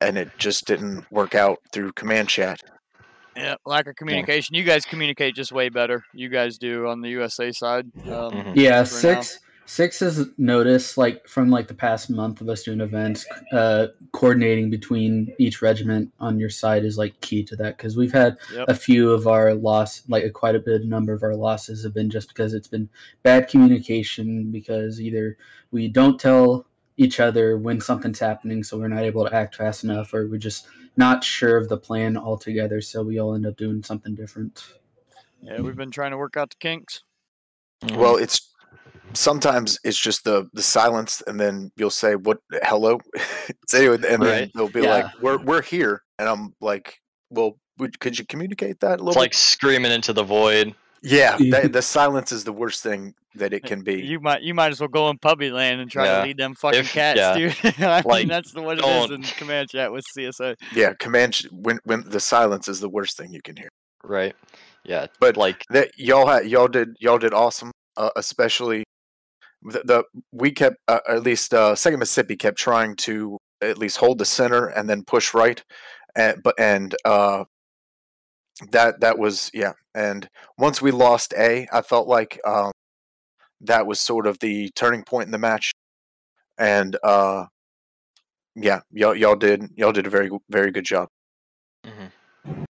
and 0.00 0.16
it 0.18 0.30
just 0.38 0.66
didn't 0.66 1.10
work 1.10 1.34
out 1.34 1.58
through 1.72 1.92
command 1.92 2.28
chat. 2.28 2.60
Yeah, 3.36 3.54
lack 3.64 3.86
of 3.86 3.96
communication. 3.96 4.54
You 4.56 4.64
guys 4.64 4.84
communicate 4.84 5.34
just 5.34 5.52
way 5.52 5.68
better. 5.68 6.04
You 6.12 6.28
guys 6.28 6.58
do 6.58 6.88
on 6.88 7.00
the 7.00 7.08
USA 7.10 7.52
side. 7.52 7.86
Um, 8.06 8.32
Mhm. 8.32 8.52
Yeah, 8.56 8.70
now. 8.78 8.84
six 8.84 9.38
six 9.66 10.00
has 10.00 10.26
noticed 10.36 10.98
like 10.98 11.28
from 11.28 11.48
like 11.48 11.68
the 11.68 11.74
past 11.74 12.10
month 12.10 12.40
of 12.40 12.48
us 12.48 12.64
doing 12.64 12.80
events, 12.80 13.24
uh, 13.52 13.86
coordinating 14.10 14.68
between 14.68 15.32
each 15.38 15.62
regiment 15.62 16.10
on 16.18 16.40
your 16.40 16.48
side 16.48 16.84
is 16.84 16.98
like 16.98 17.18
key 17.20 17.44
to 17.44 17.54
that 17.54 17.76
because 17.76 17.96
we've 17.96 18.12
had 18.12 18.36
Yep. 18.52 18.64
a 18.68 18.74
few 18.74 19.12
of 19.12 19.28
our 19.28 19.54
loss, 19.54 20.02
like 20.08 20.24
a 20.24 20.30
quite 20.30 20.56
a 20.56 20.58
bit 20.58 20.84
number 20.84 21.12
of 21.12 21.22
our 21.22 21.36
losses 21.36 21.84
have 21.84 21.94
been 21.94 22.10
just 22.10 22.26
because 22.28 22.52
it's 22.52 22.66
been 22.66 22.88
bad 23.22 23.46
communication 23.48 24.50
because 24.50 25.00
either 25.00 25.36
we 25.70 25.86
don't 25.86 26.18
tell 26.18 26.66
each 27.00 27.18
other 27.18 27.56
when 27.56 27.80
something's 27.80 28.18
happening, 28.18 28.62
so 28.62 28.76
we're 28.78 28.86
not 28.88 29.02
able 29.02 29.24
to 29.26 29.34
act 29.34 29.56
fast 29.56 29.84
enough, 29.84 30.12
or 30.12 30.28
we're 30.28 30.36
just 30.36 30.66
not 30.98 31.24
sure 31.24 31.56
of 31.56 31.66
the 31.70 31.76
plan 31.78 32.14
altogether, 32.14 32.82
so 32.82 33.02
we 33.02 33.18
all 33.18 33.34
end 33.34 33.46
up 33.46 33.56
doing 33.56 33.82
something 33.82 34.14
different. 34.14 34.62
Yeah, 35.40 35.62
we've 35.62 35.76
been 35.76 35.90
trying 35.90 36.10
to 36.10 36.18
work 36.18 36.36
out 36.36 36.50
the 36.50 36.56
kinks. 36.60 37.02
Mhm. 37.82 37.96
Well, 37.96 38.16
it's 38.16 38.52
sometimes 39.14 39.78
it's 39.82 39.98
just 39.98 40.24
the 40.24 40.50
the 40.52 40.62
silence, 40.62 41.22
and 41.26 41.40
then 41.40 41.72
you'll 41.76 41.88
say, 41.88 42.16
"What? 42.16 42.40
Hello?" 42.64 42.98
so 43.68 43.78
anyway, 43.78 43.94
and 43.94 44.04
then 44.04 44.20
Right. 44.20 44.50
they'll 44.54 44.68
be 44.68 44.82
Yeah. 44.82 44.90
like, 44.90 45.06
"We're 45.22 45.38
we're 45.42 45.62
here," 45.62 46.02
and 46.18 46.28
I'm 46.28 46.54
like, 46.60 46.98
"Well, 47.30 47.58
would, 47.78 47.98
could 47.98 48.18
you 48.18 48.26
communicate 48.26 48.80
that 48.80 49.00
a 49.00 49.02
little?" 49.02 49.08
it's 49.12 49.16
like 49.16 49.32
screaming 49.32 49.90
into 49.92 50.12
the 50.12 50.22
void. 50.22 50.74
Bit? 51.02 51.10
yeah, 51.12 51.36
Yeah. 51.40 51.60
the, 51.62 51.68
the 51.68 51.82
silence 51.82 52.32
is 52.32 52.44
the 52.44 52.52
worst 52.52 52.82
thing 52.82 53.14
that 53.36 53.52
it 53.52 53.62
can 53.64 53.82
be. 53.82 54.00
You 54.02 54.20
might 54.20 54.42
you 54.42 54.54
might 54.54 54.72
as 54.72 54.80
well 54.80 54.88
go 54.88 55.08
in 55.10 55.18
puppy 55.18 55.50
land 55.50 55.80
and 55.80 55.90
try 55.90 56.04
Yeah. 56.06 56.20
to 56.20 56.26
lead 56.26 56.36
them 56.36 56.54
fucking 56.54 56.80
If- 56.80 56.92
cats, 56.92 57.18
yeah. 57.18 57.34
dude. 57.36 57.54
I 57.80 58.02
Like, 58.04 58.20
mean, 58.20 58.28
that's 58.28 58.52
the 58.52 58.62
what 58.62 58.78
it 58.78 58.84
is 58.84 59.06
don't- 59.06 59.12
in 59.12 59.22
command 59.22 59.70
chat 59.70 59.92
with 59.92 60.04
CSA. 60.16 60.56
yeah, 60.74 60.92
command 60.98 61.42
when 61.52 61.78
when 61.84 62.02
the 62.08 62.20
silence 62.20 62.68
is 62.68 62.80
the 62.80 62.88
worst 62.88 63.16
thing 63.16 63.32
you 63.32 63.40
can 63.42 63.56
hear. 63.56 63.68
Right. 64.02 64.34
Yeah. 64.84 65.06
But 65.20 65.36
like 65.36 65.64
that 65.70 65.90
y'all 65.96 66.26
had 66.26 66.46
y'all 66.46 66.68
did 66.68 66.96
y'all 67.00 67.18
did 67.18 67.34
awesome, 67.34 67.70
uh, 67.96 68.10
especially 68.16 68.84
the, 69.62 69.82
the 69.84 70.04
we 70.32 70.50
kept 70.52 70.76
uh, 70.88 71.00
at 71.08 71.22
least 71.22 71.52
uh, 71.52 71.74
Second 71.74 71.98
Mississippi 71.98 72.34
kept 72.36 72.56
trying 72.58 72.96
to 72.96 73.36
at 73.60 73.76
least 73.76 73.98
hold 73.98 74.18
the 74.18 74.24
center 74.24 74.68
and 74.68 74.88
then 74.88 75.04
push 75.04 75.34
right, 75.34 75.62
and 76.16 76.42
but 76.42 76.54
and 76.58 76.96
uh, 77.04 77.44
that 78.70 79.00
that 79.00 79.18
was 79.18 79.50
yeah. 79.54 79.72
And 79.94 80.28
once 80.58 80.80
we 80.80 80.90
lost 80.90 81.34
A, 81.36 81.66
I 81.72 81.82
felt 81.82 82.06
like 82.08 82.38
um, 82.46 82.70
that 83.62 83.86
was 83.86 84.00
sort 84.00 84.26
of 84.26 84.38
the 84.40 84.70
turning 84.74 85.02
point 85.02 85.26
in 85.26 85.32
the 85.32 85.38
match, 85.38 85.72
and 86.58 86.96
uh, 87.02 87.46
yeah, 88.54 88.80
y'all 88.92 89.14
y'all 89.14 89.36
did 89.36 89.68
y'all 89.76 89.92
did 89.92 90.06
a 90.06 90.10
very 90.10 90.30
very 90.48 90.70
good 90.70 90.84
job. 90.84 91.08
Mm-hmm. 91.84 92.62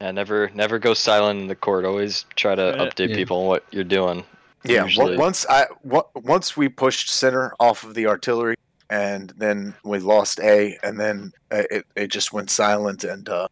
yeah, 0.00 0.10
never 0.10 0.50
never 0.54 0.78
go 0.78 0.94
silent 0.94 1.40
in 1.40 1.46
the 1.46 1.54
court. 1.54 1.84
Always 1.84 2.24
try 2.36 2.54
to 2.54 2.74
Yeah. 2.76 2.84
update 2.84 3.10
Yeah. 3.10 3.16
people 3.16 3.40
on 3.40 3.46
what 3.46 3.64
you're 3.70 3.84
doing. 3.84 4.24
Yeah, 4.64 4.84
Usually- 4.84 5.16
once 5.16 5.46
I 5.48 5.66
once 6.14 6.56
we 6.56 6.68
pushed 6.68 7.10
center 7.10 7.52
off 7.60 7.84
of 7.84 7.94
the 7.94 8.06
artillery, 8.06 8.56
and 8.90 9.32
then 9.36 9.74
we 9.84 10.00
lost 10.00 10.40
A, 10.40 10.76
and 10.82 10.98
then 10.98 11.32
uh, 11.52 11.62
it 11.70 11.86
it 11.94 12.06
just 12.08 12.32
went 12.32 12.50
silent, 12.50 13.04
and 13.04 13.28
uh, 13.28 13.46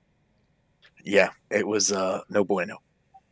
yeah, 1.06 1.30
it 1.50 1.66
was 1.66 1.90
uh, 1.92 2.20
no 2.28 2.44
bueno. 2.44 2.76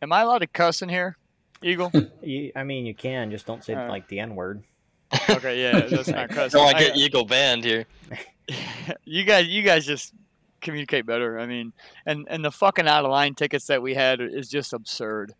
Am 0.01 0.13
I 0.13 0.23
allowed 0.23 0.39
to 0.39 0.47
cuss 0.47 0.81
in 0.81 0.89
here, 0.89 1.17
Eagle? 1.63 1.91
You, 2.23 2.53
I 2.57 2.65
mean, 2.65 2.87
you 2.87 2.95
can 2.95 3.31
just 3.31 3.45
don't 3.47 3.63
say 3.63 3.75
Alright. 3.75 3.91
like 3.91 4.09
the 4.09 4.21
N 4.21 4.35
word. 4.35 4.63
okay, 5.31 5.61
yeah, 5.63 5.81
that's 5.81 6.09
not 6.09 6.31
cussing. 6.31 6.57
Don't 6.59 6.65
want 6.65 6.77
I- 6.77 6.81
to 6.81 6.87
get 6.89 6.97
Eagle 6.97 7.25
banned 7.27 7.65
here. 7.65 7.85
you 9.05 9.25
guys, 9.25 9.47
you 9.47 9.63
guys 9.63 9.85
just 9.87 10.15
communicate 10.61 11.05
better. 11.07 11.39
I 11.39 11.47
mean, 11.47 11.73
and 12.07 12.27
and 12.31 12.45
the 12.45 12.51
fucking 12.51 12.89
out 12.89 13.05
of 13.05 13.11
line 13.11 13.35
tickets 13.35 13.67
that 13.67 13.83
we 13.83 13.95
had 13.95 14.21
is 14.21 14.49
just 14.49 14.73
absurd. 14.73 15.35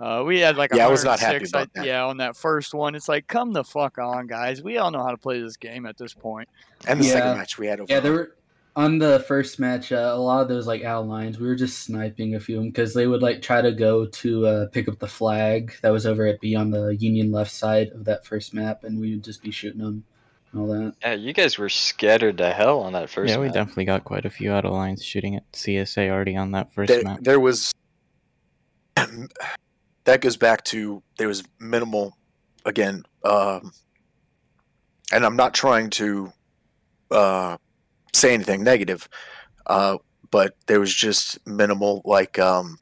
Uh, 0.00 0.22
we 0.26 0.40
had 0.40 0.56
like 0.56 0.72
Yeah, 0.74 0.86
I 0.86 0.90
was 0.90 1.04
not 1.04 1.20
happy 1.20 1.44
about 1.46 1.68
I- 1.76 1.80
that. 1.80 1.86
Yeah, 1.86 2.04
on 2.06 2.16
that 2.16 2.34
first 2.36 2.72
one, 2.72 2.94
it's 2.94 3.08
like, 3.08 3.26
come 3.26 3.52
the 3.52 3.62
fuck 3.64 3.98
on, 3.98 4.26
guys. 4.26 4.62
We 4.62 4.78
all 4.78 4.90
know 4.90 5.02
how 5.02 5.10
to 5.10 5.18
play 5.18 5.40
this 5.42 5.58
game 5.58 5.84
at 5.84 5.98
this 5.98 6.14
point. 6.14 6.48
And 6.88 6.98
the 7.00 7.04
Yeah. 7.04 7.12
second 7.12 7.36
match 7.36 7.58
we 7.58 7.66
had 7.66 7.80
over. 7.80 7.92
Yeah, 7.92 8.00
there 8.00 8.12
were 8.12 8.36
on 8.76 8.98
the 8.98 9.20
first 9.26 9.58
match. 9.58 9.92
Uh, 9.92 10.12
a 10.14 10.18
lot 10.18 10.42
of 10.42 10.48
those 10.48 10.66
like 10.66 10.82
out 10.82 11.06
lines, 11.06 11.38
we 11.38 11.46
were 11.46 11.54
just 11.54 11.80
sniping 11.80 12.34
a 12.34 12.40
few 12.40 12.56
of 12.56 12.62
them 12.62 12.70
because 12.70 12.94
they 12.94 13.06
would 13.06 13.22
like 13.22 13.42
try 13.42 13.60
to 13.60 13.72
go 13.72 14.06
to 14.06 14.46
uh, 14.46 14.66
pick 14.68 14.88
up 14.88 14.98
the 14.98 15.08
flag 15.08 15.74
that 15.82 15.90
was 15.90 16.06
over 16.06 16.26
at 16.26 16.40
B 16.40 16.54
on 16.54 16.70
the 16.70 16.96
Union 16.96 17.32
left 17.32 17.50
side 17.50 17.88
of 17.88 18.04
that 18.04 18.24
first 18.24 18.54
map, 18.54 18.84
and 18.84 19.00
we 19.00 19.12
would 19.12 19.24
just 19.24 19.42
be 19.42 19.50
shooting 19.50 19.80
them 19.80 20.04
and 20.52 20.60
all 20.60 20.66
that. 20.68 20.94
Yeah, 21.02 21.14
you 21.14 21.32
guys 21.32 21.58
were 21.58 21.68
scattered 21.68 22.38
to 22.38 22.52
hell 22.52 22.80
on 22.80 22.92
that 22.92 23.10
first. 23.10 23.30
yeah, 23.30 23.38
we 23.38 23.46
map. 23.46 23.54
definitely 23.54 23.84
got 23.84 24.04
quite 24.04 24.24
a 24.24 24.30
few 24.30 24.52
out 24.52 24.64
of 24.64 24.72
lines 24.72 25.04
shooting 25.04 25.36
at 25.36 25.50
CSA 25.52 26.10
already 26.10 26.36
on 26.36 26.52
that 26.52 26.72
first 26.72 26.88
there, 26.88 27.02
map. 27.02 27.20
there 27.22 27.40
was 27.40 27.72
that 30.04 30.20
goes 30.20 30.36
back 30.36 30.64
to 30.64 31.02
there 31.18 31.28
was 31.28 31.42
minimal 31.58 32.16
again 32.64 33.02
um 33.24 33.72
and 35.12 35.24
i'm 35.24 35.36
not 35.36 35.54
trying 35.54 35.88
to 35.88 36.30
uh 37.10 37.56
say 38.14 38.34
anything 38.34 38.62
negative 38.64 39.08
uh 39.66 39.96
but 40.30 40.54
there 40.66 40.80
was 40.80 40.94
just 40.94 41.38
minimal 41.46 42.02
like 42.04 42.38
um 42.38 42.78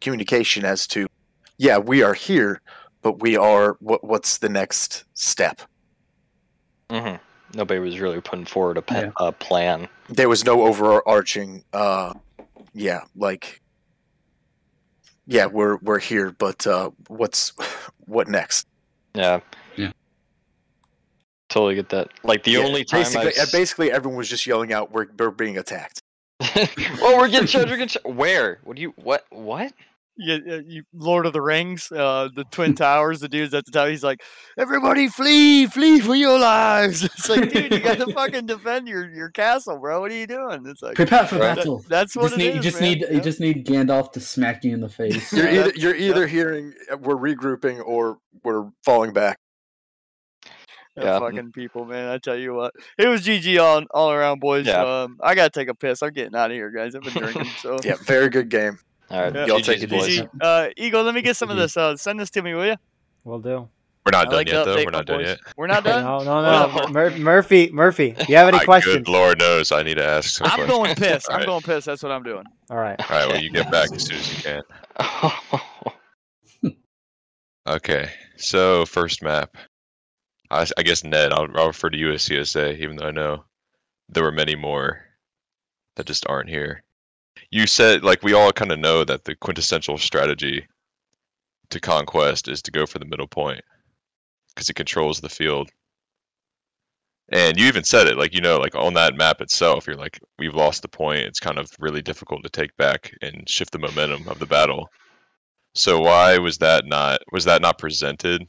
communication 0.00 0.64
as 0.64 0.86
to 0.86 1.06
yeah 1.58 1.78
we 1.78 2.02
are 2.02 2.14
here 2.14 2.60
but 3.02 3.20
we 3.20 3.36
are 3.36 3.76
what 3.80 4.02
what's 4.04 4.38
the 4.38 4.48
next 4.48 5.04
step 5.14 5.62
hmm 6.90 7.16
Nobody 7.56 7.78
was 7.78 8.00
really 8.00 8.20
putting 8.20 8.46
forward 8.46 8.78
a, 8.78 8.82
pa- 8.82 8.94
Yeah. 8.98 9.10
a 9.18 9.30
plan. 9.30 9.88
there 10.08 10.28
was 10.28 10.44
no 10.44 10.62
overarching 10.66 11.62
uh 11.72 12.14
yeah 12.72 13.02
like 13.14 13.60
yeah 15.26 15.46
we're 15.46 15.76
we're 15.76 16.00
here 16.00 16.32
but 16.32 16.66
uh 16.66 16.90
what's 17.08 17.52
what 18.06 18.28
next 18.28 18.66
Yeah. 19.14 19.40
Yeah. 21.54 21.60
Totally 21.60 21.74
get 21.76 21.88
that. 21.90 22.08
Like 22.22 22.42
the 22.42 22.52
Yeah, 22.52 22.58
only 22.60 22.84
time 22.84 23.00
basically, 23.00 23.28
I've 23.40 23.48
uh, 23.48 23.52
basically 23.52 23.92
everyone 23.92 24.18
was 24.18 24.28
just 24.28 24.46
yelling 24.46 24.72
out 24.72 24.92
we're, 24.92 25.06
we're 25.18 25.30
being 25.30 25.56
attacked 25.58 26.00
oh, 26.40 27.16
we're 27.16 27.28
getting 27.28 27.46
charged. 27.46 27.70
We're 27.70 27.76
getting 27.76 27.88
charged. 27.88 28.16
Where? 28.18 28.58
What 28.64 28.76
do 28.76 28.82
you? 28.82 28.92
What? 28.96 29.24
What? 29.30 29.72
Yeah, 30.16 30.38
yeah, 30.46 30.60
you, 30.64 30.82
Lord 30.92 31.26
of 31.26 31.32
the 31.32 31.40
Rings, 31.40 31.90
uh, 31.90 32.28
the 32.34 32.44
Twin 32.52 32.74
Towers, 32.76 33.18
the 33.20 33.28
dudes 33.28 33.52
at 33.54 33.64
the 33.66 33.72
top. 33.72 33.88
He's 33.88 34.04
like, 34.04 34.20
"Everybody 34.56 35.08
flee, 35.08 35.66
flee 35.66 35.98
for 36.00 36.14
your 36.14 36.38
lives!" 36.38 37.02
It's 37.04 37.28
like, 37.28 37.50
dude, 37.50 37.72
you 37.72 37.80
got 37.80 37.98
to 37.98 38.06
fucking 38.14 38.46
defend 38.46 38.86
your, 38.86 39.08
your 39.12 39.30
castle, 39.30 39.76
bro. 39.78 40.00
What 40.00 40.12
are 40.12 40.16
you 40.16 40.26
doing? 40.28 40.66
It's 40.66 40.82
like 40.82 40.94
Prepare 40.96 41.26
for 41.26 41.38
Right. 41.38 41.56
battle. 41.56 41.84
that's 41.88 42.14
You 42.14 42.22
what 42.22 42.28
just 42.30 42.40
it 42.40 42.44
need, 42.44 42.48
is, 42.50 42.54
you 42.56 42.62
just 42.62 42.80
man. 42.80 42.90
need 42.90 43.00
Yeah. 43.02 43.10
you 43.16 43.20
just 43.22 43.40
need 43.40 43.66
Gandalf 43.66 44.12
to 44.12 44.20
smack 44.20 44.62
you 44.64 44.72
in 44.74 44.80
the 44.80 44.88
face. 44.88 45.32
you're 45.32 45.48
Yeah, 45.50 45.60
either 45.60 45.72
you're 45.76 45.96
either 45.96 46.26
hearing 46.28 46.74
uh, 46.92 46.96
we're 46.96 47.16
regrouping 47.16 47.84
or 47.84 48.18
we're 48.44 48.70
falling 48.84 49.12
back 49.12 49.38
Them 50.96 51.06
Yeah. 51.06 51.18
fucking 51.18 51.52
people, 51.52 51.84
man. 51.84 52.08
I 52.08 52.18
tell 52.18 52.36
you 52.36 52.54
what, 52.54 52.72
it 52.98 53.08
was 53.08 53.22
GG 53.22 53.60
all 53.60 53.84
all 53.92 54.12
around, 54.12 54.40
boys. 54.40 54.66
Yeah. 54.66 54.82
Um, 55.02 55.18
I 55.22 55.34
gotta 55.34 55.50
take 55.50 55.68
a 55.68 55.74
piss. 55.74 56.02
I'm 56.02 56.12
getting 56.12 56.36
out 56.36 56.50
of 56.50 56.54
here, 56.56 56.70
guys. 56.70 56.94
I've 56.94 57.02
been 57.02 57.12
drinking, 57.14 57.46
so 57.58 57.78
yeah 57.82 57.94
very 58.04 58.28
good 58.28 58.48
game 58.48 58.78
All 59.10 59.22
right. 59.22 59.34
Yeah. 59.34 59.46
Y'all 59.46 59.58
GG's, 59.58 59.66
take 59.66 59.82
it 59.82 59.90
boys. 59.90 60.08
easy. 60.08 60.22
GG. 60.22 60.28
Uh, 60.40 60.68
Eagle, 60.76 61.02
let 61.02 61.14
me 61.14 61.22
get 61.22 61.36
some 61.36 61.50
of 61.50 61.56
this. 61.56 61.76
Uh, 61.76 61.96
send 61.96 62.20
this 62.20 62.30
to 62.30 62.42
me, 62.42 62.54
will 62.54 62.66
you? 62.66 62.76
We'll 63.24 63.40
do. 63.40 63.68
We're 64.06 64.10
not 64.12 64.20
I 64.20 64.24
done 64.24 64.34
like 64.34 64.48
yet, 64.50 64.64
though. 64.66 64.76
We're 64.76 64.90
not 64.90 65.06
done 65.06 65.18
boys. 65.20 65.26
yet. 65.28 65.38
We're 65.56 65.66
not 65.66 65.82
done. 65.82 66.04
No, 66.04 66.18
no, 66.18 66.76
no. 66.76 66.88
Mur- 66.88 67.16
Murphy, 67.18 67.70
Murphy, 67.72 68.10
do 68.12 68.24
you 68.28 68.36
have 68.36 68.48
any 68.48 68.58
My 68.58 68.64
questions? 68.64 68.96
Good 68.96 69.08
Lord 69.08 69.38
knows 69.38 69.72
I 69.72 69.82
need 69.82 69.94
to 69.94 70.04
ask 70.06 70.28
some 70.36 70.46
I'm 70.46 70.56
questions. 70.66 70.78
going 70.78 70.94
piss. 70.94 71.26
I'm 71.28 71.32
Alright. 71.32 71.46
going 71.46 71.62
piss. 71.62 71.84
That's 71.86 72.02
what 72.02 72.12
I'm 72.12 72.22
doing. 72.22 72.44
All 72.70 72.76
right. 72.76 73.00
All 73.10 73.16
right, 73.16 73.26
well, 73.26 73.40
you 73.42 73.50
get 73.50 73.70
back 73.72 73.90
as 73.92 74.04
soon 74.06 74.18
as 74.18 74.36
you 74.36 74.42
can. 74.42 74.62
Okay, 77.66 78.10
so 78.36 78.84
first 78.84 79.22
map. 79.22 79.56
I, 80.54 80.66
I 80.78 80.82
guess 80.82 81.04
Ned, 81.04 81.32
I'll, 81.32 81.48
I'll 81.56 81.68
refer 81.68 81.90
to 81.90 81.98
you 81.98 82.12
as 82.12 82.28
CSA, 82.28 82.78
even 82.78 82.96
though 82.96 83.06
I 83.06 83.10
know 83.10 83.44
there 84.08 84.22
were 84.22 84.32
many 84.32 84.54
more 84.54 85.04
that 85.96 86.06
just 86.06 86.26
aren't 86.28 86.48
here. 86.48 86.82
You 87.50 87.66
said, 87.66 88.04
like, 88.04 88.22
we 88.22 88.34
all 88.34 88.52
kind 88.52 88.72
of 88.72 88.78
know 88.78 89.04
that 89.04 89.24
the 89.24 89.34
quintessential 89.34 89.98
strategy 89.98 90.66
to 91.70 91.80
conquest 91.80 92.48
is 92.48 92.62
to 92.62 92.70
go 92.70 92.86
for 92.86 92.98
the 92.98 93.04
middle 93.04 93.26
point 93.26 93.60
because 94.54 94.68
it 94.68 94.74
controls 94.74 95.20
the 95.20 95.28
field. 95.28 95.70
And 97.30 97.58
you 97.58 97.66
even 97.66 97.84
said 97.84 98.06
it, 98.06 98.18
like, 98.18 98.34
you 98.34 98.40
know, 98.40 98.58
like 98.58 98.74
on 98.74 98.94
that 98.94 99.16
map 99.16 99.40
itself, 99.40 99.86
you're 99.86 99.96
like, 99.96 100.20
we've 100.38 100.54
lost 100.54 100.82
the 100.82 100.88
point. 100.88 101.20
It's 101.20 101.40
kind 101.40 101.58
of 101.58 101.70
really 101.78 102.02
difficult 102.02 102.42
to 102.44 102.50
take 102.50 102.76
back 102.76 103.12
and 103.22 103.48
shift 103.48 103.72
the 103.72 103.78
momentum 103.78 104.28
of 104.28 104.38
the 104.38 104.46
battle. 104.46 104.88
So 105.74 106.00
why 106.00 106.38
was 106.38 106.58
that 106.58 106.86
not 106.86 107.20
was 107.32 107.44
that 107.46 107.62
not 107.62 107.78
presented 107.78 108.46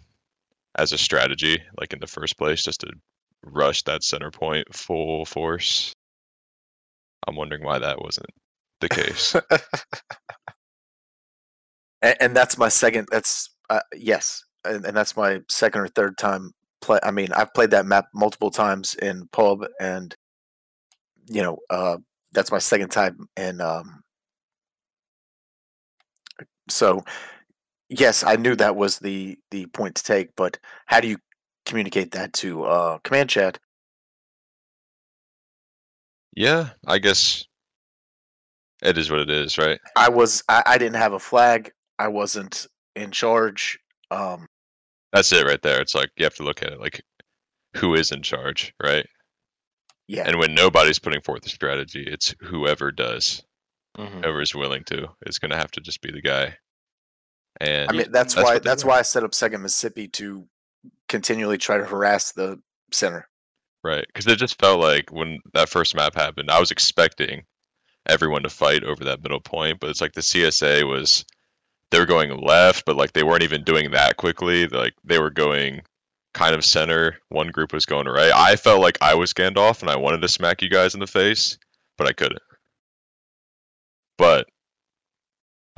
as 0.77 0.91
a 0.91 0.97
strategy, 0.97 1.61
like 1.79 1.93
in 1.93 1.99
the 1.99 2.07
first 2.07 2.37
place, 2.37 2.63
just 2.63 2.81
to 2.81 2.91
rush 3.43 3.83
that 3.83 4.03
center 4.03 4.31
point 4.31 4.73
full 4.73 5.25
force? 5.25 5.93
I'm 7.27 7.35
wondering 7.35 7.63
why 7.63 7.79
that 7.79 8.01
wasn't 8.01 8.29
the 8.81 8.89
case. 8.89 9.35
and, 12.05 12.15
and 12.21 12.35
that's 12.35 12.57
my 12.57 12.69
second 12.69 13.07
that's 13.11 13.49
uh, 13.69 13.79
yes 13.95 14.43
and, 14.63 14.85
and 14.85 14.95
that's 14.95 15.17
my 15.17 15.41
second 15.49 15.81
or 15.81 15.87
third 15.87 16.17
time 16.17 16.51
play 16.81 16.99
i 17.03 17.11
mean 17.11 17.31
i've 17.33 17.53
played 17.53 17.71
that 17.71 17.85
map 17.85 18.05
multiple 18.13 18.51
times 18.51 18.93
in 18.95 19.27
pub 19.31 19.65
and 19.79 20.15
you 21.27 21.41
know 21.41 21.57
uh 21.69 21.97
that's 22.33 22.51
my 22.51 22.59
second 22.59 22.89
time 22.89 23.27
in 23.37 23.59
um 23.59 24.03
so 26.69 27.03
yes 27.89 28.23
i 28.23 28.35
knew 28.35 28.55
that 28.55 28.75
was 28.75 28.99
the 28.99 29.37
the 29.51 29.65
point 29.67 29.95
to 29.95 30.03
take 30.03 30.35
but 30.35 30.57
how 30.87 30.99
do 30.99 31.07
you 31.07 31.17
communicate 31.65 32.11
that 32.11 32.33
to 32.33 32.63
uh 32.63 32.97
command 32.99 33.29
chat 33.29 33.59
yeah, 36.37 36.71
I 36.85 36.97
guess 36.99 37.45
it 38.81 38.97
is 38.97 39.09
what 39.09 39.21
it 39.21 39.29
is, 39.29 39.57
right? 39.57 39.79
i 39.95 40.09
was 40.09 40.43
I, 40.49 40.63
I 40.65 40.77
didn't 40.77 40.97
have 40.97 41.13
a 41.13 41.19
flag 41.19 41.71
i 41.97 42.07
wasn't 42.07 42.67
in 42.95 43.11
charge 43.11 43.79
um 44.11 44.47
That's 45.13 45.31
it 45.31 45.45
right 45.45 45.61
there. 45.61 45.81
It's 45.81 45.95
like 45.95 46.09
you 46.17 46.25
have 46.25 46.35
to 46.35 46.43
look 46.43 46.61
at 46.61 46.73
it 46.73 46.79
like 46.81 47.01
who 47.77 47.93
is 47.95 48.11
in 48.11 48.21
charge, 48.21 48.73
right? 48.83 49.05
yeah 50.07 50.27
And 50.27 50.37
when 50.39 50.53
nobody's 50.53 50.99
putting 50.99 51.21
forth 51.21 51.45
a 51.45 51.49
strategy, 51.49 52.03
it's 52.05 52.35
whoever 52.41 52.91
does, 52.91 53.43
Mhm. 53.97 54.21
whoever 54.23 54.41
is 54.41 54.53
willing 54.53 54.83
to, 54.85 55.07
is 55.25 55.39
going 55.39 55.51
to 55.51 55.57
have 55.57 55.71
to 55.71 55.81
just 55.81 56.01
be 56.01 56.11
the 56.11 56.21
guy. 56.21 56.57
And 57.61 57.89
I 57.89 57.93
mean, 57.93 58.11
that's, 58.11 58.35
That's 58.35 58.45
why 58.45 58.59
that's 58.59 58.85
why 58.85 58.99
I 58.99 59.01
set 59.01 59.23
up 59.23 59.33
Second 59.33 59.61
Mississippi 59.61 60.07
to 60.09 60.45
continually 61.07 61.57
try 61.57 61.77
to 61.77 61.85
harass 61.85 62.31
the 62.31 62.59
center. 62.91 63.27
Right, 63.83 64.05
because 64.07 64.27
it 64.27 64.39
just 64.39 64.59
felt 64.59 64.79
like 64.79 65.11
when 65.11 65.39
that 65.53 65.69
first 65.69 65.95
map 65.95 66.15
happened, 66.15 66.49
I 66.49 66.59
was 66.59 66.71
expecting 66.71 67.43
everyone 68.07 68.43
to 68.43 68.49
fight 68.49 68.83
over 68.83 69.03
that 69.03 69.21
middle 69.21 69.39
point, 69.39 69.79
but 69.79 69.89
it's 69.89 70.01
like 70.01 70.13
the 70.13 70.21
CSA 70.21 70.87
was 70.87 71.23
they 71.91 71.99
were 71.99 72.05
going 72.05 72.35
left, 72.41 72.85
but 72.85 72.95
like 72.95 73.13
they 73.13 73.23
weren't 73.23 73.43
even 73.43 73.63
doing 73.63 73.91
that 73.91 74.17
quickly. 74.17 74.67
Like 74.67 74.93
they 75.03 75.19
were 75.19 75.29
going 75.29 75.81
kind 76.33 76.55
of 76.55 76.65
center. 76.65 77.17
One 77.29 77.49
group 77.49 77.73
was 77.73 77.85
going 77.85 78.07
right. 78.07 78.31
I 78.33 78.55
felt 78.55 78.81
like 78.81 78.97
I 79.01 79.13
was 79.13 79.33
Gandalf 79.33 79.81
and 79.81 79.89
I 79.89 79.95
wanted 79.95 80.21
to 80.21 80.27
smack 80.27 80.61
you 80.61 80.69
guys 80.69 80.93
in 80.93 80.99
the 80.99 81.07
face, 81.07 81.57
but 81.97 82.07
I 82.07 82.11
couldn't. 82.11 82.41
But 84.17 84.47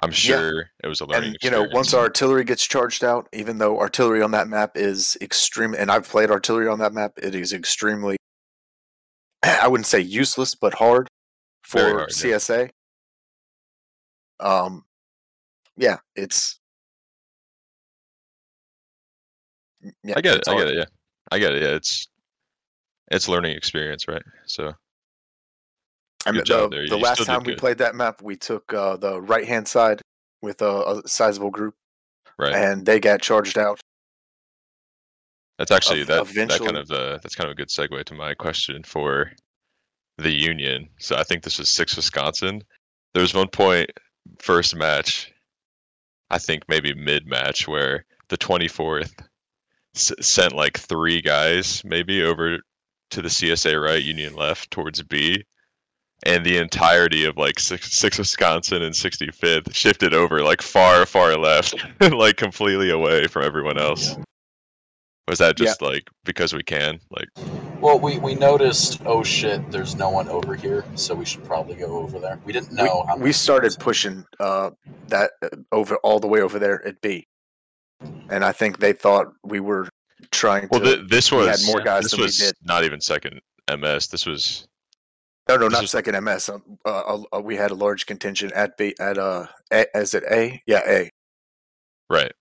I'm 0.04 0.12
sure 0.12 0.70
it 0.84 0.88
was 0.88 1.02
a 1.02 1.06
learning 1.06 1.30
And 1.30 1.38
you 1.42 1.50
know, 1.50 1.68
once 1.72 1.94
our 1.94 2.02
artillery 2.04 2.44
gets 2.44 2.66
charged 2.66 3.04
out, 3.04 3.28
even 3.34 3.58
though 3.58 3.80
artillery 3.80 4.22
on 4.22 4.32
that 4.32 4.48
map 4.48 4.78
is 4.78 5.18
extreme, 5.22 5.74
and 5.74 5.92
I've 5.92 6.08
played 6.08 6.30
artillery 6.30 6.68
on 6.68 6.80
that 6.80 6.94
map, 6.94 7.14
it 7.18 7.34
is 7.34 7.52
extremely, 7.52 8.18
I 9.44 9.68
wouldn't 9.68 9.88
say 9.88 10.00
useless, 10.00 10.54
but 10.54 10.76
hard 10.76 11.08
for 11.64 11.82
hard, 11.82 12.12
yeah. 12.12 12.36
CSA. 12.36 12.70
Um, 14.40 14.86
yeah, 15.78 15.98
it's. 16.16 16.60
Yeah, 20.04 20.16
I 20.18 20.22
get 20.22 20.38
it. 20.38 20.48
I 20.48 20.58
get 20.58 20.68
it. 20.68 20.78
Yeah, 20.78 20.86
I 21.32 21.40
get 21.40 21.54
it. 21.54 21.62
Yeah, 21.64 21.76
it's 21.76 22.08
it's 23.10 23.28
learning 23.28 23.56
experience, 23.56 24.08
right? 24.08 24.22
So 24.46 24.74
I 26.28 26.32
mean, 26.32 26.44
the, 26.46 26.68
the 26.68 26.86
You 26.90 26.98
last 26.98 27.26
time 27.26 27.44
we 27.44 27.54
good. 27.54 27.60
played 27.60 27.78
that 27.78 27.96
map, 27.96 28.22
we 28.22 28.36
took 28.36 28.74
uh, 28.74 28.98
the 28.98 29.22
right 29.22 29.48
hand 29.48 29.68
side 29.68 30.02
with 30.42 30.62
a, 30.62 31.02
a 31.06 31.08
sizable 31.08 31.50
group, 31.50 31.76
right. 32.38 32.54
and 32.54 32.86
they 32.86 33.00
got 33.00 33.22
charged 33.22 33.58
out. 33.58 33.80
That's 35.58 35.72
actually 35.72 36.04
that 36.04 36.28
that 36.28 36.60
kind 36.60 36.78
of 36.78 36.92
uh, 36.92 37.18
that's 37.24 37.34
kind 37.34 37.48
of 37.48 37.54
a 37.54 37.56
good 37.56 37.70
segue 37.70 38.04
to 38.04 38.14
my 38.14 38.34
question 38.34 38.84
for 38.84 39.32
the 40.18 40.32
union. 40.32 40.90
So 41.00 41.16
I 41.16 41.24
think 41.24 41.44
this 41.44 41.58
was 41.58 41.70
six 41.70 41.96
Wisconsin. 41.96 42.62
There 43.14 43.22
was 43.22 43.34
one 43.34 43.48
point 43.48 43.90
first 44.40 44.76
match, 44.76 45.34
I 46.30 46.38
think 46.38 46.64
maybe 46.68 46.94
mid 46.94 47.26
match, 47.26 47.68
where 47.68 48.06
the 48.30 48.38
24th 48.38 49.14
s- 49.96 50.14
sent 50.20 50.54
like 50.54 50.78
three 50.78 51.22
guys 51.22 51.82
maybe 51.86 52.22
over 52.22 52.60
to 53.10 53.22
the 53.22 53.30
CSA 53.30 53.82
right, 53.82 54.04
Union 54.04 54.36
left 54.36 54.70
towards 54.70 55.02
B, 55.02 55.44
and 56.24 56.46
the 56.46 56.58
entirety 56.58 57.26
of 57.26 57.38
like 57.38 57.60
six, 57.60 57.94
six 57.98 58.18
Wisconsin 58.18 58.82
and 58.82 58.94
65th 58.94 59.74
shifted 59.74 60.14
over 60.14 60.42
like 60.44 60.62
far, 60.62 61.06
far 61.06 61.38
left, 61.38 61.76
like 62.12 62.38
completely 62.38 62.90
away 62.90 63.28
from 63.28 63.44
everyone 63.44 63.78
else. 63.78 64.18
Was 65.28 65.40
that 65.40 65.60
Yeah. 65.60 65.66
just 65.66 65.82
like 65.82 66.10
because 66.24 66.54
we 66.54 66.64
can? 66.64 67.00
Like, 67.12 67.28
Well, 67.82 68.00
we, 68.00 68.18
we 68.18 68.34
noticed, 68.34 69.02
oh 69.06 69.24
shit, 69.24 69.70
there's 69.72 69.96
no 69.96 70.10
one 70.10 70.28
over 70.30 70.56
here, 70.56 70.86
so 70.96 71.14
we 71.14 71.26
should 71.26 71.44
probably 71.44 71.76
go 71.76 71.98
over 71.98 72.18
there. 72.20 72.40
We 72.46 72.54
didn't 72.54 72.72
know 72.72 73.04
we, 73.06 73.08
many 73.14 73.22
we 73.24 73.32
started 73.34 73.76
pushing 73.80 74.24
uh, 74.40 74.72
that 75.10 75.32
uh, 75.44 75.50
over 75.72 75.98
all 75.98 76.20
the 76.20 76.28
way 76.28 76.42
over 76.42 76.60
there 76.60 76.86
at 76.88 77.02
B, 77.02 77.28
and 78.30 78.44
I 78.46 78.54
think 78.54 78.80
they 78.80 78.94
thought 78.94 79.28
we 79.44 79.60
were 79.60 79.90
trying 80.32 80.68
well, 80.72 80.80
to. 80.82 80.96
th- 80.98 81.10
this 81.10 81.32
we 81.32 81.40
had 81.40 81.48
was 81.48 81.68
more 81.68 81.82
guys 81.82 82.04
this 82.04 82.12
than 82.12 82.20
we 82.22 82.26
was 82.26 82.38
did. 82.38 82.56
not 82.64 82.84
even 82.86 83.02
second 83.02 83.40
MS. 83.70 84.08
This 84.08 84.26
was 84.26 84.67
no, 85.50 85.58
no, 85.58 85.68
not 85.68 85.84
is- 85.84 85.92
second 85.92 86.22
MS. 86.24 86.50
Um, 86.50 86.78
uh, 86.86 87.24
uh, 87.34 87.40
we 87.42 87.56
had 87.56 87.72
a 87.72 87.76
large 87.76 88.06
contingent 88.06 88.54
at 88.54 88.78
B 88.78 88.94
at 89.00 89.18
uh, 89.18 89.48
a, 89.72 89.86
is 89.96 90.14
it 90.14 90.24
A? 90.32 90.62
Yeah, 90.66 90.82
A. 90.88 91.10
right. 92.10 92.32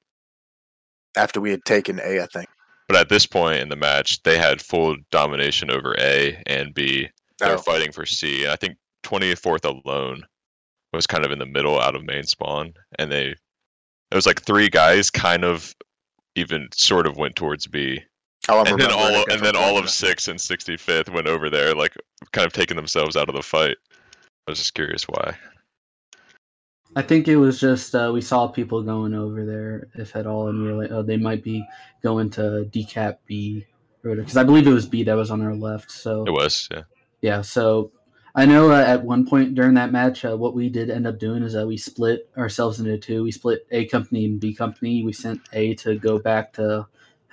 After 1.16 1.40
we 1.40 1.50
had 1.50 1.64
taken 1.64 1.98
A, 2.00 2.20
I 2.20 2.26
think. 2.26 2.48
But 2.88 2.98
at 2.98 3.08
this 3.08 3.26
point 3.26 3.60
in 3.60 3.68
the 3.68 3.76
match, 3.76 4.22
they 4.22 4.36
had 4.38 4.60
full 4.60 4.96
domination 5.10 5.70
over 5.70 5.96
A 5.98 6.40
and 6.46 6.74
B. 6.74 7.08
They're 7.38 7.54
Oh. 7.54 7.58
fighting 7.58 7.90
for 7.90 8.04
C. 8.06 8.42
And 8.44 8.52
I 8.52 8.56
think 8.56 8.76
24th 9.02 9.64
alone 9.64 10.24
was 10.92 11.06
kind 11.06 11.24
of 11.24 11.32
in 11.32 11.38
the 11.38 11.46
middle 11.46 11.80
out 11.80 11.96
of 11.96 12.04
main 12.04 12.24
spawn. 12.24 12.74
And 12.98 13.10
they, 13.10 13.28
it 13.30 14.14
was 14.14 14.26
like 14.26 14.42
three 14.42 14.68
guys 14.68 15.10
kind 15.10 15.42
of 15.44 15.74
even 16.36 16.68
sort 16.74 17.06
of 17.06 17.16
went 17.16 17.34
towards 17.34 17.66
B. 17.66 18.02
Oh, 18.48 18.61
I'm 18.61 18.66
and 18.66 18.80
then 18.80 18.92
all 18.92 19.24
and 19.30 19.42
then 19.42 19.56
all 19.56 19.78
of 19.78 19.90
six 19.90 20.28
and 20.28 20.38
65th 20.38 21.12
went 21.12 21.26
over 21.26 21.50
there, 21.50 21.74
like 21.74 21.96
kind 22.32 22.46
of 22.46 22.52
taking 22.52 22.76
themselves 22.76 23.16
out 23.16 23.28
of 23.28 23.35
the 23.35 23.42
fight. 23.42 23.76
I 24.46 24.52
was 24.52 24.59
just 24.59 24.74
curious 24.74 25.04
why. 25.04 25.37
I 26.94 27.02
think 27.02 27.28
it 27.28 27.37
was 27.37 27.61
just 27.61 27.94
uh, 27.94 28.11
we 28.14 28.20
saw 28.20 28.46
people 28.46 28.82
going 28.82 29.12
over 29.14 29.44
there, 29.44 29.88
if 29.94 30.14
at 30.14 30.26
all, 30.26 30.48
and 30.48 30.62
we 30.62 30.70
were 30.70 30.82
like, 30.82 30.92
oh, 30.92 31.02
they 31.02 31.16
might 31.16 31.42
be 31.42 31.66
going 32.02 32.30
to 32.30 32.68
decap 32.70 33.18
B, 33.26 33.66
because 34.02 34.37
I 34.37 34.44
believe 34.44 34.66
it 34.66 34.72
was 34.72 34.87
B 34.87 35.02
that 35.02 35.14
was 35.14 35.30
on 35.30 35.42
our 35.42 35.54
left. 35.54 35.90
So 35.90 36.24
It 36.24 36.30
was, 36.30 36.68
yeah. 36.70 36.82
yeah, 37.20 37.40
so 37.42 37.90
I 38.35 38.46
know 38.46 38.70
uh, 38.70 38.80
at 38.80 39.02
one 39.04 39.26
point 39.26 39.54
during 39.54 39.74
that 39.74 39.92
match, 39.92 40.24
uh, 40.24 40.37
what 40.37 40.54
we 40.54 40.68
did 40.68 40.88
end 40.88 41.06
up 41.06 41.18
doing 41.18 41.42
is 41.42 41.54
that 41.54 41.66
we 41.66 41.76
split 41.76 42.30
ourselves 42.38 42.78
into 42.78 42.96
two. 42.96 43.24
We 43.24 43.32
split 43.32 43.66
A 43.72 43.87
company 43.87 44.24
and 44.24 44.38
B 44.38 44.54
company. 44.54 45.02
We 45.02 45.12
sent 45.12 45.40
A 45.52 45.74
to 45.76 45.98
go 45.98 46.18
back 46.18 46.52
to 46.54 46.87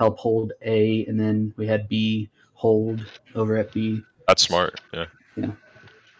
help 0.04 0.18
hold 0.18 0.52
A, 0.64 1.06
and 1.06 1.20
then 1.20 1.54
we 1.58 1.66
had 1.68 1.88
B 1.88 2.30
hold 2.54 3.06
over 3.36 3.58
at 3.58 3.72
B. 3.72 4.02
That's 4.28 4.42
smart. 4.44 4.80
Yeah. 4.94 5.06
Yeah, 5.36 5.52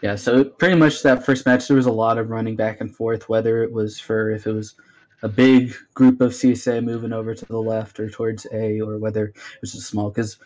Yeah. 0.02 0.16
so 0.16 0.44
pretty 0.44 0.76
much 0.76 1.04
that 1.04 1.26
first 1.26 1.46
match, 1.46 1.68
there 1.68 1.78
was 1.78 1.86
a 1.86 1.92
lot 1.92 2.18
of 2.18 2.30
running 2.30 2.56
back 2.56 2.82
and 2.82 2.96
forth, 2.96 3.28
whether 3.30 3.64
it 3.64 3.72
was 3.72 4.00
for 4.00 4.32
if 4.32 4.48
it 4.48 4.54
was 4.54 4.76
a 5.22 5.28
big 5.30 5.74
group 5.94 6.20
of 6.22 6.32
CSA 6.34 6.84
moving 6.84 7.14
over 7.14 7.34
to 7.36 7.46
the 7.46 7.60
left 7.62 8.00
or 8.00 8.10
towards 8.10 8.46
A, 8.54 8.80
or 8.82 8.98
whether 8.98 9.26
it 9.28 9.36
was 9.62 9.74
just 9.74 9.88
small. 9.88 10.10
Because 10.10 10.38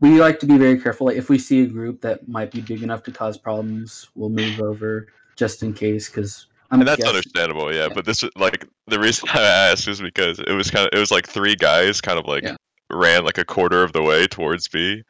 we 0.00 0.20
like 0.20 0.38
to 0.40 0.46
be 0.46 0.58
very 0.58 0.80
careful. 0.80 1.06
Like 1.08 1.16
if 1.16 1.28
we 1.28 1.38
see 1.38 1.62
a 1.62 1.66
group 1.66 2.00
that 2.02 2.26
might 2.28 2.50
be 2.50 2.60
big 2.60 2.82
enough 2.82 3.02
to 3.04 3.12
cause 3.12 3.36
problems, 3.38 4.08
we'll 4.14 4.30
move 4.30 4.60
over 4.60 5.08
just 5.36 5.62
in 5.62 5.74
case. 5.74 6.08
Because 6.08 6.46
I'm 6.72 6.80
and 6.80 6.88
that's 6.88 6.98
guessing- 6.98 7.16
understandable, 7.16 7.72
yeah. 7.74 7.86
yeah. 7.88 7.94
But 7.94 8.04
this 8.04 8.24
like 8.36 8.66
the 8.88 8.98
reason 8.98 9.28
I 9.34 9.42
asked 9.42 9.86
is 9.86 10.00
because 10.00 10.40
it 10.40 10.52
was 10.52 10.70
kind 10.70 10.86
of 10.86 10.90
it 10.96 10.98
was 11.00 11.10
like 11.12 11.28
three 11.28 11.54
guys 11.54 12.00
kind 12.00 12.18
of 12.18 12.26
like 12.26 12.42
Yeah. 12.44 12.56
Ran 12.90 13.24
like 13.24 13.38
a 13.38 13.44
quarter 13.44 13.82
of 13.82 13.92
the 13.92 14.02
way 14.02 14.26
towards 14.26 14.68
B, 14.68 15.02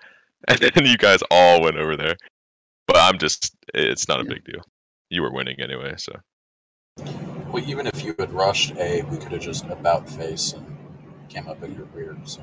and 0.48 0.58
then 0.74 0.86
you 0.86 0.96
guys 0.96 1.20
all 1.30 1.62
went 1.62 1.76
over 1.76 1.96
there. 1.96 2.16
But 2.86 2.96
I'm 2.96 3.18
just 3.18 3.54
it's 3.74 4.08
not 4.08 4.20
a 4.20 4.24
big 4.24 4.44
deal. 4.44 4.62
You 5.10 5.22
were 5.22 5.32
winning 5.32 5.60
anyway, 5.60 5.94
so 5.96 6.12
Well, 6.96 7.62
even 7.66 7.86
if 7.86 8.04
you 8.04 8.14
had 8.18 8.32
rushed 8.32 8.76
A, 8.76 9.02
we 9.02 9.16
could 9.16 9.32
have 9.32 9.40
just 9.40 9.64
about 9.66 10.08
face 10.08 10.52
and 10.52 10.76
came 11.28 11.48
up 11.48 11.62
in 11.62 11.74
your 11.74 11.86
rear. 11.86 12.16
So 12.24 12.42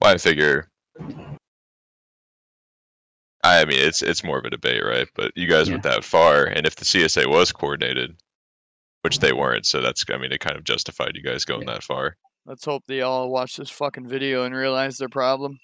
well, 0.00 0.14
I 0.14 0.18
figure. 0.18 0.68
I 3.44 3.64
mean, 3.64 3.78
it's 3.78 4.02
it's 4.02 4.24
more 4.24 4.38
of 4.38 4.44
a 4.44 4.50
debate, 4.50 4.84
right? 4.84 5.08
But 5.14 5.32
you 5.36 5.46
guys 5.46 5.70
went 5.70 5.82
that 5.84 6.04
far, 6.04 6.44
and 6.44 6.66
if 6.66 6.76
the 6.76 6.84
CSA 6.84 7.28
was 7.28 7.52
coordinated, 7.52 8.16
which 9.02 9.20
they 9.20 9.32
weren't, 9.32 9.66
so 9.66 9.80
that's 9.80 10.04
I 10.12 10.18
mean, 10.18 10.32
it 10.32 10.40
kind 10.40 10.56
of 10.56 10.64
justified 10.64 11.12
you 11.14 11.22
guys 11.22 11.44
going 11.44 11.66
that 11.66 11.82
far. 11.82 12.16
Let's 12.48 12.64
hope 12.64 12.82
they 12.86 13.02
all 13.02 13.28
watch 13.28 13.56
this 13.56 13.68
fucking 13.68 14.08
video 14.08 14.44
and 14.44 14.54
realize 14.54 14.96
their 14.96 15.10
problem. 15.10 15.58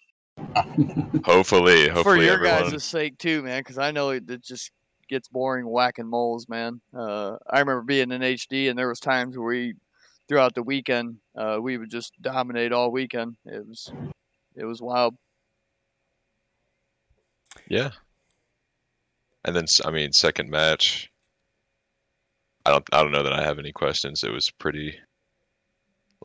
Hopefully, 1.24 1.88
For 2.02 2.16
your 2.16 2.34
everyone. 2.34 2.70
guys' 2.70 2.84
sake 2.84 3.16
too, 3.16 3.42
man, 3.42 3.60
because 3.60 3.78
I 3.78 3.90
know 3.90 4.10
it, 4.10 4.28
it 4.28 4.44
just 4.44 4.70
gets 5.08 5.26
boring 5.26 5.66
whacking 5.66 6.06
moles, 6.06 6.46
man. 6.46 6.82
Uh, 6.94 7.36
I 7.48 7.60
remember 7.60 7.80
being 7.80 8.12
in 8.12 8.20
HD, 8.20 8.68
and 8.68 8.78
there 8.78 8.88
was 8.88 9.00
times 9.00 9.34
where 9.34 9.46
we, 9.46 9.74
throughout 10.28 10.54
the 10.54 10.62
weekend, 10.62 11.16
uh, 11.34 11.56
we 11.58 11.78
would 11.78 11.90
just 11.90 12.12
dominate 12.20 12.70
all 12.70 12.92
weekend. 12.92 13.36
It 13.46 13.66
was, 13.66 13.90
it 14.54 14.66
was 14.66 14.82
wild. 14.82 15.16
Yeah. 17.66 17.92
And 19.46 19.56
then 19.56 19.64
I 19.86 19.90
mean, 19.90 20.12
second 20.12 20.50
match. 20.50 21.10
I 22.66 22.72
don't 22.72 22.84
I 22.92 23.02
don't 23.02 23.12
know 23.12 23.22
that 23.22 23.32
I 23.32 23.42
have 23.42 23.58
any 23.58 23.72
questions. 23.72 24.22
It 24.22 24.32
was 24.32 24.50
pretty. 24.50 24.98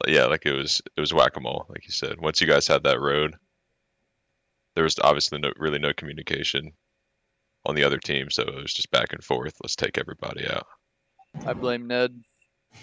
Like, 0.06 0.16
Yeah, 0.16 0.26
like 0.26 0.46
it 0.46 0.54
was 0.54 0.82
it 0.96 1.00
was 1.00 1.14
whack 1.14 1.36
a 1.36 1.40
mole, 1.40 1.66
like 1.70 1.86
you 1.86 1.92
said. 1.92 2.20
Once 2.20 2.42
you 2.42 2.48
guys 2.48 2.68
had 2.68 2.84
that 2.84 3.00
road, 3.00 3.36
there 4.76 4.84
was 4.84 4.98
obviously 5.04 5.40
no 5.40 5.52
really 5.58 5.80
no 5.80 5.94
communication 5.94 6.72
on 7.66 7.76
the 7.76 7.84
other 7.84 7.98
team, 7.98 8.30
so 8.30 8.44
it 8.44 8.56
was 8.56 8.74
just 8.74 8.92
back 8.92 9.14
and 9.14 9.24
forth. 9.24 9.54
Let's 9.62 9.76
take 9.76 9.98
everybody 9.98 10.48
out. 10.48 10.66
I 11.46 11.54
blame 11.54 11.88
Ned. 11.88 12.22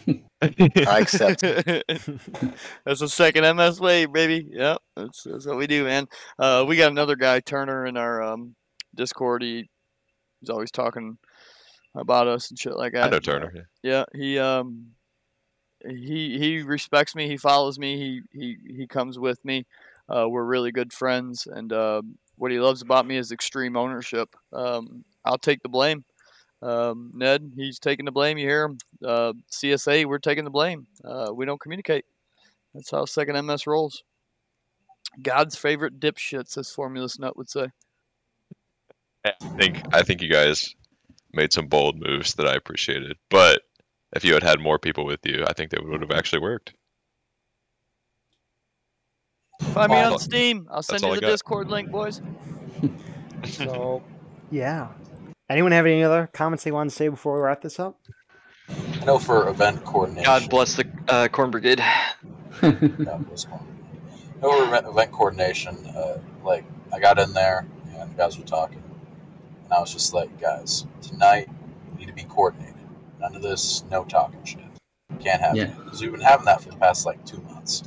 I 0.42 0.98
accept. 1.00 1.42
It. 1.42 1.84
That's 2.84 3.00
a 3.00 3.08
second 3.08 3.56
MS 3.56 3.80
way, 3.80 4.06
baby. 4.06 4.46
Yep, 4.50 4.78
that's, 4.96 5.22
that's 5.22 5.46
what 5.46 5.56
we 5.56 5.66
do, 5.66 5.84
man. 5.84 6.08
Uh, 6.38 6.64
we 6.66 6.76
got 6.76 6.90
another 6.90 7.16
guy, 7.16 7.40
Turner, 7.40 7.86
in 7.86 7.96
our 7.96 8.22
um, 8.22 8.54
Discord. 8.94 9.42
He, 9.42 9.70
he's 10.40 10.50
always 10.50 10.70
talking 10.70 11.18
about 11.94 12.26
us 12.26 12.50
and 12.50 12.58
shit 12.58 12.76
like 12.76 12.92
that. 12.92 13.06
I 13.06 13.10
know 13.10 13.20
Turner. 13.20 13.52
yeah. 13.54 13.62
Yeah, 13.82 14.04
he 14.12 14.38
um, 14.38 14.88
he 15.84 16.38
he 16.38 16.62
respects 16.62 17.14
me. 17.14 17.28
He 17.28 17.36
follows 17.36 17.78
me. 17.78 17.96
He 17.96 18.38
he 18.38 18.56
he 18.76 18.86
comes 18.86 19.18
with 19.18 19.44
me. 19.44 19.66
Uh, 20.08 20.26
we're 20.28 20.44
really 20.44 20.72
good 20.72 20.92
friends, 20.92 21.46
and 21.46 21.72
uh, 21.72 22.02
what 22.36 22.52
he 22.52 22.60
loves 22.60 22.82
about 22.82 23.06
me 23.06 23.16
is 23.16 23.32
extreme 23.32 23.76
ownership. 23.76 24.34
Um, 24.52 25.04
I'll 25.24 25.38
take 25.38 25.62
the 25.62 25.68
blame. 25.68 26.04
Um, 26.62 27.10
Ned, 27.14 27.52
he's 27.56 27.78
taking 27.78 28.04
the 28.04 28.12
blame. 28.12 28.38
You 28.38 28.46
hear 28.46 28.64
him? 28.64 28.78
Uh, 29.04 29.32
CSA, 29.50 30.06
we're 30.06 30.18
taking 30.18 30.44
the 30.44 30.50
blame. 30.50 30.86
Uh, 31.04 31.28
we 31.34 31.44
don't 31.44 31.60
communicate. 31.60 32.04
That's 32.74 32.90
how 32.90 33.04
second 33.04 33.46
MS 33.46 33.66
rolls. 33.66 34.02
God's 35.22 35.56
favorite 35.56 35.98
dipshits, 36.00 36.58
as 36.58 36.70
Formulus 36.70 37.18
Nut 37.18 37.36
would 37.36 37.50
say. 37.50 37.68
I 39.24 39.32
think 39.56 39.82
I 39.92 40.02
think 40.02 40.22
you 40.22 40.30
guys 40.30 40.74
made 41.32 41.52
some 41.52 41.66
bold 41.66 42.00
moves 42.00 42.34
that 42.34 42.46
I 42.46 42.54
appreciated. 42.54 43.16
But 43.28 43.62
if 44.14 44.24
you 44.24 44.34
had 44.34 44.42
had 44.42 44.60
more 44.60 44.78
people 44.78 45.04
with 45.04 45.20
you, 45.24 45.44
I 45.46 45.52
think 45.52 45.70
that 45.70 45.84
would 45.84 46.00
have 46.00 46.10
actually 46.10 46.40
worked. 46.40 46.74
Find 49.60 49.90
me 49.90 50.00
on 50.00 50.18
Steam. 50.18 50.68
I'll 50.70 50.82
send 50.82 51.04
all 51.04 51.14
you 51.14 51.20
the. 51.20 51.26
Discord 51.26 51.68
link, 51.68 51.90
boys. 51.90 52.20
So, 53.44 54.02
yeah. 54.50 54.88
Anyone 55.48 55.70
have 55.70 55.86
any 55.86 56.02
other 56.02 56.28
comments 56.32 56.64
they 56.64 56.72
want 56.72 56.90
to 56.90 56.96
say 56.96 57.06
before 57.08 57.36
we 57.36 57.42
wrap 57.42 57.60
this 57.62 57.78
up? 57.78 57.96
I 58.68 59.04
know 59.04 59.18
for 59.18 59.48
event 59.48 59.84
coordination. 59.84 60.24
God 60.24 60.50
bless 60.50 60.74
the 60.74 60.86
uh, 61.08 61.28
Corn 61.28 61.50
Brigade. 61.50 61.80
God 62.60 63.26
bless 63.28 63.44
Corn. 63.44 63.62
I 64.36 64.40
know 64.42 64.58
for 64.58 64.64
event, 64.64 64.86
event 64.86 65.12
coordination, 65.12 65.76
uh, 65.96 66.18
like 66.44 66.64
I 66.92 66.98
got 66.98 67.18
in 67.20 67.32
there 67.34 67.66
and 67.94 68.10
the 68.10 68.16
guys 68.16 68.38
were 68.38 68.44
talking, 68.44 68.82
and 69.64 69.72
I 69.72 69.78
was 69.78 69.92
just 69.92 70.12
like, 70.12 70.40
guys, 70.40 70.86
tonight 71.02 71.48
we 71.92 72.00
need 72.00 72.06
to 72.06 72.14
be 72.14 72.24
coordinated. 72.24 72.75
None 73.26 73.34
of 73.34 73.42
this 73.42 73.82
no 73.90 74.04
talking 74.04 74.44
shit. 74.44 74.60
Can't 75.18 75.42
have 75.42 75.56
Yeah. 75.56 75.72
because 75.84 76.00
we've 76.00 76.12
been 76.12 76.20
having 76.20 76.46
that 76.46 76.60
for 76.60 76.70
the 76.70 76.76
past 76.76 77.06
like 77.06 77.24
two 77.26 77.40
months. 77.40 77.82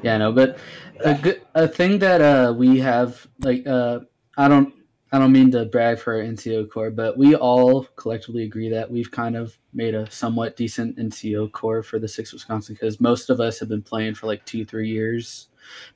Yeah, 0.00 0.16
no, 0.16 0.32
but 0.32 0.56
a 1.04 1.14
good 1.14 1.42
a 1.54 1.68
thing 1.68 1.98
that 1.98 2.22
uh 2.22 2.54
we 2.56 2.78
have 2.80 3.26
like 3.40 3.66
uh 3.66 4.00
I 4.38 4.48
don't 4.48 4.72
I 5.12 5.18
don't 5.18 5.32
mean 5.32 5.50
to 5.50 5.66
brag 5.66 5.98
for 5.98 6.14
our 6.14 6.22
NCO 6.22 6.70
core, 6.70 6.90
but 6.90 7.18
we 7.18 7.34
all 7.34 7.84
collectively 7.96 8.44
agree 8.44 8.70
that 8.70 8.90
we've 8.90 9.10
kind 9.10 9.36
of 9.36 9.58
made 9.74 9.94
a 9.94 10.10
somewhat 10.10 10.56
decent 10.56 10.96
NCO 10.96 11.52
core 11.52 11.82
for 11.82 11.98
the 11.98 12.08
six 12.08 12.32
Wisconsin 12.32 12.74
because 12.74 13.00
most 13.02 13.28
of 13.28 13.38
us 13.38 13.58
have 13.58 13.68
been 13.68 13.82
playing 13.82 14.14
for 14.14 14.28
like 14.28 14.46
two 14.46 14.64
three 14.64 14.88
years. 14.88 15.48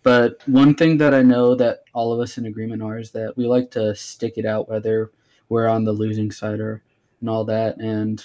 But 0.03 0.42
one 0.47 0.75
thing 0.75 0.99
that 0.99 1.14
I 1.14 1.23
know 1.23 1.55
that 1.55 1.85
all 1.94 2.12
of 2.12 2.20
us 2.20 2.37
in 2.37 2.44
agreement 2.44 2.83
are 2.83 2.99
is 2.99 3.12
that 3.12 3.35
we 3.38 3.47
like 3.47 3.70
to 3.70 3.94
stick 3.94 4.35
it 4.37 4.44
out 4.44 4.68
whether 4.68 5.11
we're 5.49 5.68
on 5.68 5.85
the 5.85 5.92
losing 5.92 6.31
side 6.31 6.61
or 6.61 6.83
and 7.23 7.31
all 7.31 7.47
that 7.47 7.79
and 7.79 8.23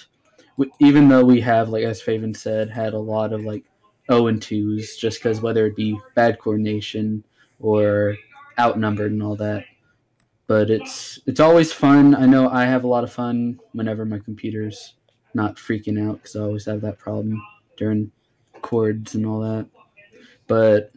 even 0.78 1.08
though 1.08 1.24
we 1.24 1.40
have, 1.40 1.68
like 1.68 1.84
as 1.84 2.02
Faven 2.02 2.36
said, 2.36 2.70
had 2.70 2.94
a 2.94 2.98
lot 2.98 3.32
of 3.32 3.44
like 3.44 3.64
O 4.08 4.26
and 4.26 4.40
twos, 4.42 4.96
just 4.96 5.22
because 5.22 5.40
whether 5.40 5.66
it 5.66 5.76
be 5.76 5.98
bad 6.14 6.38
coordination 6.38 7.24
or 7.60 8.16
outnumbered 8.58 9.12
and 9.12 9.22
all 9.22 9.36
that. 9.36 9.64
But 10.46 10.70
it's 10.70 11.20
it's 11.26 11.40
always 11.40 11.72
fun. 11.72 12.14
I 12.14 12.26
know 12.26 12.48
I 12.48 12.64
have 12.64 12.84
a 12.84 12.88
lot 12.88 13.04
of 13.04 13.12
fun 13.12 13.60
whenever 13.72 14.04
my 14.04 14.18
computer's 14.18 14.94
not 15.32 15.56
freaking 15.56 16.08
out 16.08 16.16
because 16.16 16.36
I 16.36 16.40
always 16.40 16.66
have 16.66 16.80
that 16.80 16.98
problem 16.98 17.40
during 17.76 18.10
chords 18.60 19.14
and 19.14 19.24
all 19.24 19.40
that. 19.40 19.66
But 20.48 20.92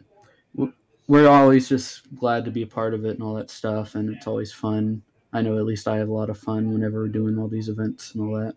we're 1.06 1.28
always 1.28 1.68
just 1.68 2.14
glad 2.16 2.44
to 2.44 2.50
be 2.50 2.62
a 2.62 2.66
part 2.66 2.94
of 2.94 3.04
it 3.04 3.10
and 3.10 3.22
all 3.22 3.34
that 3.34 3.50
stuff, 3.50 3.94
and 3.94 4.10
it's 4.10 4.26
always 4.26 4.52
fun. 4.52 5.02
I 5.32 5.42
know 5.42 5.58
at 5.58 5.64
least 5.64 5.86
I 5.86 5.98
have 5.98 6.08
a 6.08 6.14
lot 6.14 6.30
of 6.30 6.38
fun 6.38 6.72
whenever 6.72 7.00
we're 7.00 7.08
doing 7.08 7.38
all 7.38 7.48
these 7.48 7.68
events 7.68 8.14
and 8.14 8.22
all 8.22 8.40
that. 8.40 8.56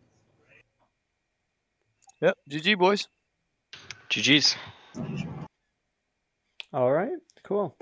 Yep. 2.21 2.37
GG 2.49 2.79
boys. 2.79 3.07
GG's. 4.09 4.55
All 6.73 6.91
right, 6.91 7.11
cool. 7.43 7.77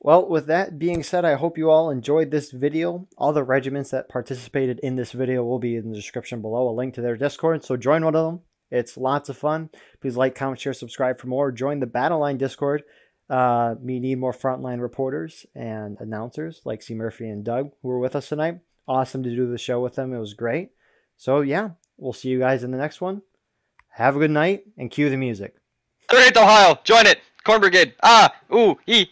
Well, 0.00 0.28
with 0.28 0.46
that 0.46 0.78
being 0.78 1.02
said, 1.02 1.24
I 1.24 1.34
hope 1.34 1.56
you 1.56 1.70
all 1.70 1.90
enjoyed 1.90 2.30
this 2.30 2.50
video. 2.50 3.08
All 3.16 3.32
the 3.32 3.44
regiments 3.44 3.90
that 3.90 4.08
participated 4.08 4.78
in 4.82 4.96
this 4.96 5.12
video 5.12 5.44
will 5.44 5.58
be 5.58 5.76
in 5.76 5.90
the 5.90 5.96
description 5.96 6.42
below, 6.42 6.68
a 6.68 6.72
link 6.72 6.94
to 6.94 7.00
their 7.00 7.16
Discord. 7.16 7.64
So 7.64 7.76
join 7.76 8.04
one 8.04 8.14
of 8.14 8.26
them. 8.26 8.40
It's 8.70 8.96
lots 8.96 9.28
of 9.28 9.36
fun. 9.36 9.70
Please 10.00 10.16
like, 10.16 10.34
comment, 10.34 10.60
share, 10.60 10.72
subscribe 10.72 11.18
for 11.18 11.28
more. 11.28 11.52
Join 11.52 11.80
the 11.80 11.86
Battle 11.86 12.20
Line 12.20 12.38
Discord. 12.38 12.82
Uh, 13.30 13.76
we 13.80 14.00
need 14.00 14.18
more 14.18 14.32
frontline 14.32 14.80
reporters 14.80 15.46
and 15.54 15.96
announcers 16.00 16.60
like 16.64 16.82
C. 16.82 16.94
Murphy 16.94 17.28
and 17.28 17.44
Doug, 17.44 17.70
who 17.80 17.88
were 17.88 17.98
with 17.98 18.16
us 18.16 18.28
tonight. 18.28 18.60
Awesome 18.86 19.22
to 19.22 19.34
do 19.34 19.50
the 19.50 19.58
show 19.58 19.80
with 19.80 19.94
them. 19.94 20.12
It 20.12 20.18
was 20.18 20.34
great. 20.34 20.70
So, 21.16 21.40
yeah, 21.40 21.70
we'll 21.96 22.12
see 22.12 22.28
you 22.28 22.38
guys 22.38 22.64
in 22.64 22.70
the 22.70 22.78
next 22.78 23.00
one. 23.00 23.22
Have 23.96 24.16
a 24.16 24.18
good 24.18 24.32
night 24.32 24.64
and 24.76 24.90
cue 24.90 25.08
the 25.08 25.16
music. 25.16 25.54
38th 26.10 26.36
Ohio, 26.36 26.78
join 26.82 27.06
it. 27.06 27.20
Corn 27.44 27.60
Brigade. 27.60 27.94
Ah, 28.02 28.34
ooh, 28.52 28.76
ee. 28.88 29.06